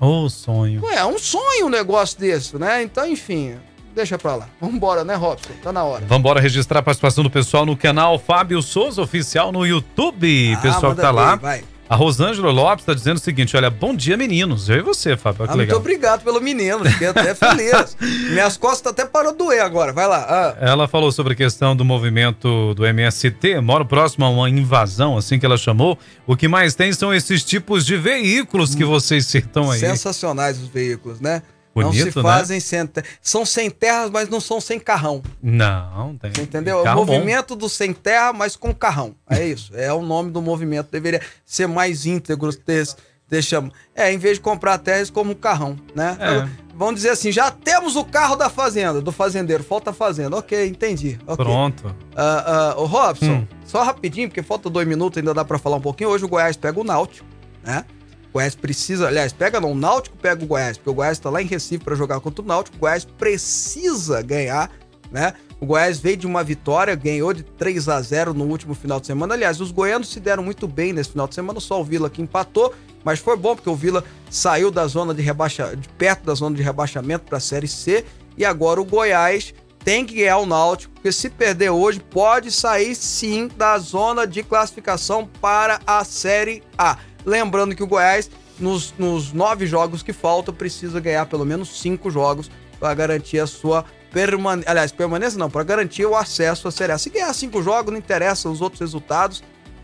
[0.00, 0.12] Deus.
[0.12, 0.84] Ô, sonho.
[0.84, 2.82] Ué, é um sonho um negócio desse, né?
[2.84, 3.56] Então, enfim,
[3.98, 4.48] deixa pra lá.
[4.60, 5.50] Vambora, né, Robson?
[5.62, 6.04] Tá na hora.
[6.06, 10.54] Vambora registrar a participação do pessoal no canal Fábio Souza Oficial no YouTube.
[10.54, 11.34] Ah, pessoal que tá lá.
[11.36, 11.64] Vai.
[11.90, 14.68] A Rosângela Lopes tá dizendo o seguinte: olha, bom dia, meninos.
[14.68, 15.46] Eu e você, Fábio.
[15.48, 17.96] Ah, muito obrigado pelo menino, fiquei até feliz.
[18.30, 20.26] Minhas costas até parou de doer agora, vai lá.
[20.28, 25.16] Ah, Ela falou sobre a questão do movimento do MST, moro próximo a uma invasão,
[25.16, 25.98] assim que ela chamou.
[26.26, 29.80] O que mais tem são esses tipos de veículos que vocês citam aí.
[29.80, 31.42] sensacionais os veículos, né?
[31.86, 32.22] Bonito, não se né?
[32.22, 35.22] fazem sem te- São sem terras, mas não são sem carrão.
[35.42, 36.32] Não, tem.
[36.32, 36.82] Você entendeu?
[36.82, 37.12] Carro o bom.
[37.14, 39.14] movimento do sem terra, mas com carrão.
[39.28, 39.72] É isso.
[39.76, 40.90] É o nome do movimento.
[40.90, 42.54] Deveria ser mais íntegro.
[42.54, 42.86] Ter,
[43.28, 43.62] deixa,
[43.94, 46.16] é, em vez de comprar terras como um carrão, né?
[46.20, 46.68] É.
[46.74, 49.64] Vamos dizer assim, já temos o carro da fazenda, do fazendeiro.
[49.64, 50.36] Falta a fazenda.
[50.36, 51.18] Ok, entendi.
[51.26, 51.44] ok.
[51.44, 51.94] Pronto.
[52.16, 53.46] Ah, ô Robson, Hum.
[53.64, 56.10] só rapidinho, porque falta dois minutos, ainda dá pra falar um pouquinho.
[56.10, 57.26] Hoje o Goiás pega o Náutico,
[57.64, 57.84] né?
[58.30, 61.30] O Goiás precisa, aliás, pega não, o Náutico pega o Goiás, porque o Goiás tá
[61.30, 62.76] lá em Recife pra jogar contra o Náutico.
[62.76, 64.70] O Goiás precisa ganhar,
[65.10, 65.32] né?
[65.60, 69.06] O Goiás veio de uma vitória, ganhou de 3 a 0 no último final de
[69.06, 69.34] semana.
[69.34, 72.22] Aliás, os goianos se deram muito bem nesse final de semana, só o Vila que
[72.22, 72.72] empatou,
[73.02, 76.54] mas foi bom porque o Vila saiu da zona de rebaixa, de perto da zona
[76.54, 78.04] de rebaixamento para a Série C
[78.36, 79.52] e agora o Goiás
[79.82, 84.42] tem que ganhar o Náutico, porque se perder hoje pode sair sim da zona de
[84.42, 86.98] classificação para a Série A.
[87.28, 92.10] Lembrando que o Goiás nos, nos nove jogos que faltam precisa ganhar pelo menos cinco
[92.10, 92.50] jogos
[92.80, 94.70] para garantir a sua permanência.
[94.70, 96.98] Aliás, permanência não, para garantir o acesso à Série A.
[96.98, 99.42] Se ganhar cinco jogos, não interessa os outros resultados.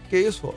[0.08, 0.54] Que isso, Rô?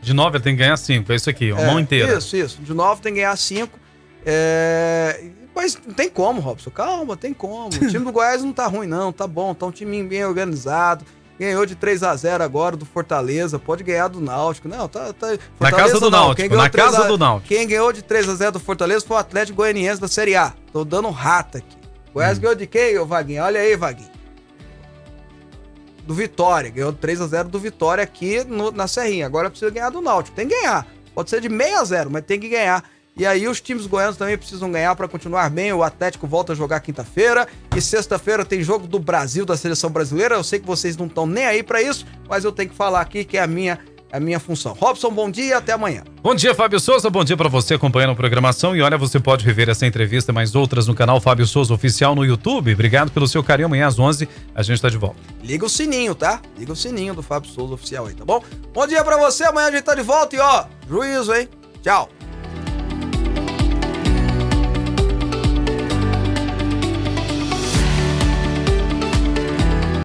[0.00, 1.12] De nove tem que ganhar cinco.
[1.12, 2.16] É isso aqui, uma É, mão inteira.
[2.18, 2.62] Isso, isso.
[2.62, 3.76] De nove tem que ganhar cinco.
[4.24, 5.24] É,
[5.54, 6.70] Mas não tem como, Robson.
[6.70, 7.66] Calma, tem como.
[7.66, 9.12] O time do Goiás não tá ruim, não.
[9.12, 9.52] Tá bom.
[9.54, 11.04] Tá um time bem organizado.
[11.38, 13.58] Ganhou de 3 a 0 agora do Fortaleza.
[13.58, 14.68] Pode ganhar do Náutico.
[14.68, 15.12] Não, tá.
[15.12, 16.26] tá Na casa do não.
[16.26, 17.48] Náutico, na 3 casa a- do Náutico.
[17.54, 20.52] Quem ganhou de 3 a 0 do Fortaleza foi o Atlético Goianiense da Série A.
[20.72, 21.76] Tô dando rata aqui.
[22.12, 22.40] Goiás Hum.
[22.40, 23.42] ganhou de quem, ô Vaguinho?
[23.44, 24.10] Olha aí, Vaguinho.
[26.04, 26.70] Do Vitória.
[26.70, 29.26] Ganhou 3 a 0 do Vitória aqui no- na Serrinha.
[29.26, 30.34] Agora precisa ganhar do Náutico.
[30.34, 30.86] Tem que ganhar.
[31.14, 32.82] Pode ser de 6 a 0, mas tem que ganhar.
[33.18, 35.72] E aí os times goianos também precisam ganhar para continuar bem.
[35.72, 40.36] O Atlético volta a jogar quinta-feira e sexta-feira tem jogo do Brasil da seleção brasileira.
[40.36, 43.00] Eu sei que vocês não estão nem aí para isso, mas eu tenho que falar
[43.00, 43.78] aqui que é a minha
[44.10, 44.72] a minha função.
[44.72, 46.02] Robson, bom dia, até amanhã.
[46.22, 47.10] Bom dia, Fábio Souza.
[47.10, 48.74] Bom dia pra você acompanhando a programação.
[48.74, 52.14] E olha, você pode rever essa entrevista e mais outras no canal Fábio Souza Oficial
[52.14, 52.72] no YouTube.
[52.72, 53.66] Obrigado pelo seu carinho.
[53.66, 55.16] Amanhã às 11 a gente tá de volta.
[55.42, 56.40] Liga o sininho, tá?
[56.58, 58.42] Liga o sininho do Fábio Souza Oficial aí, tá bom?
[58.72, 61.48] Bom dia pra você, amanhã a gente tá de volta e ó, juízo, hein?
[61.82, 62.08] Tchau.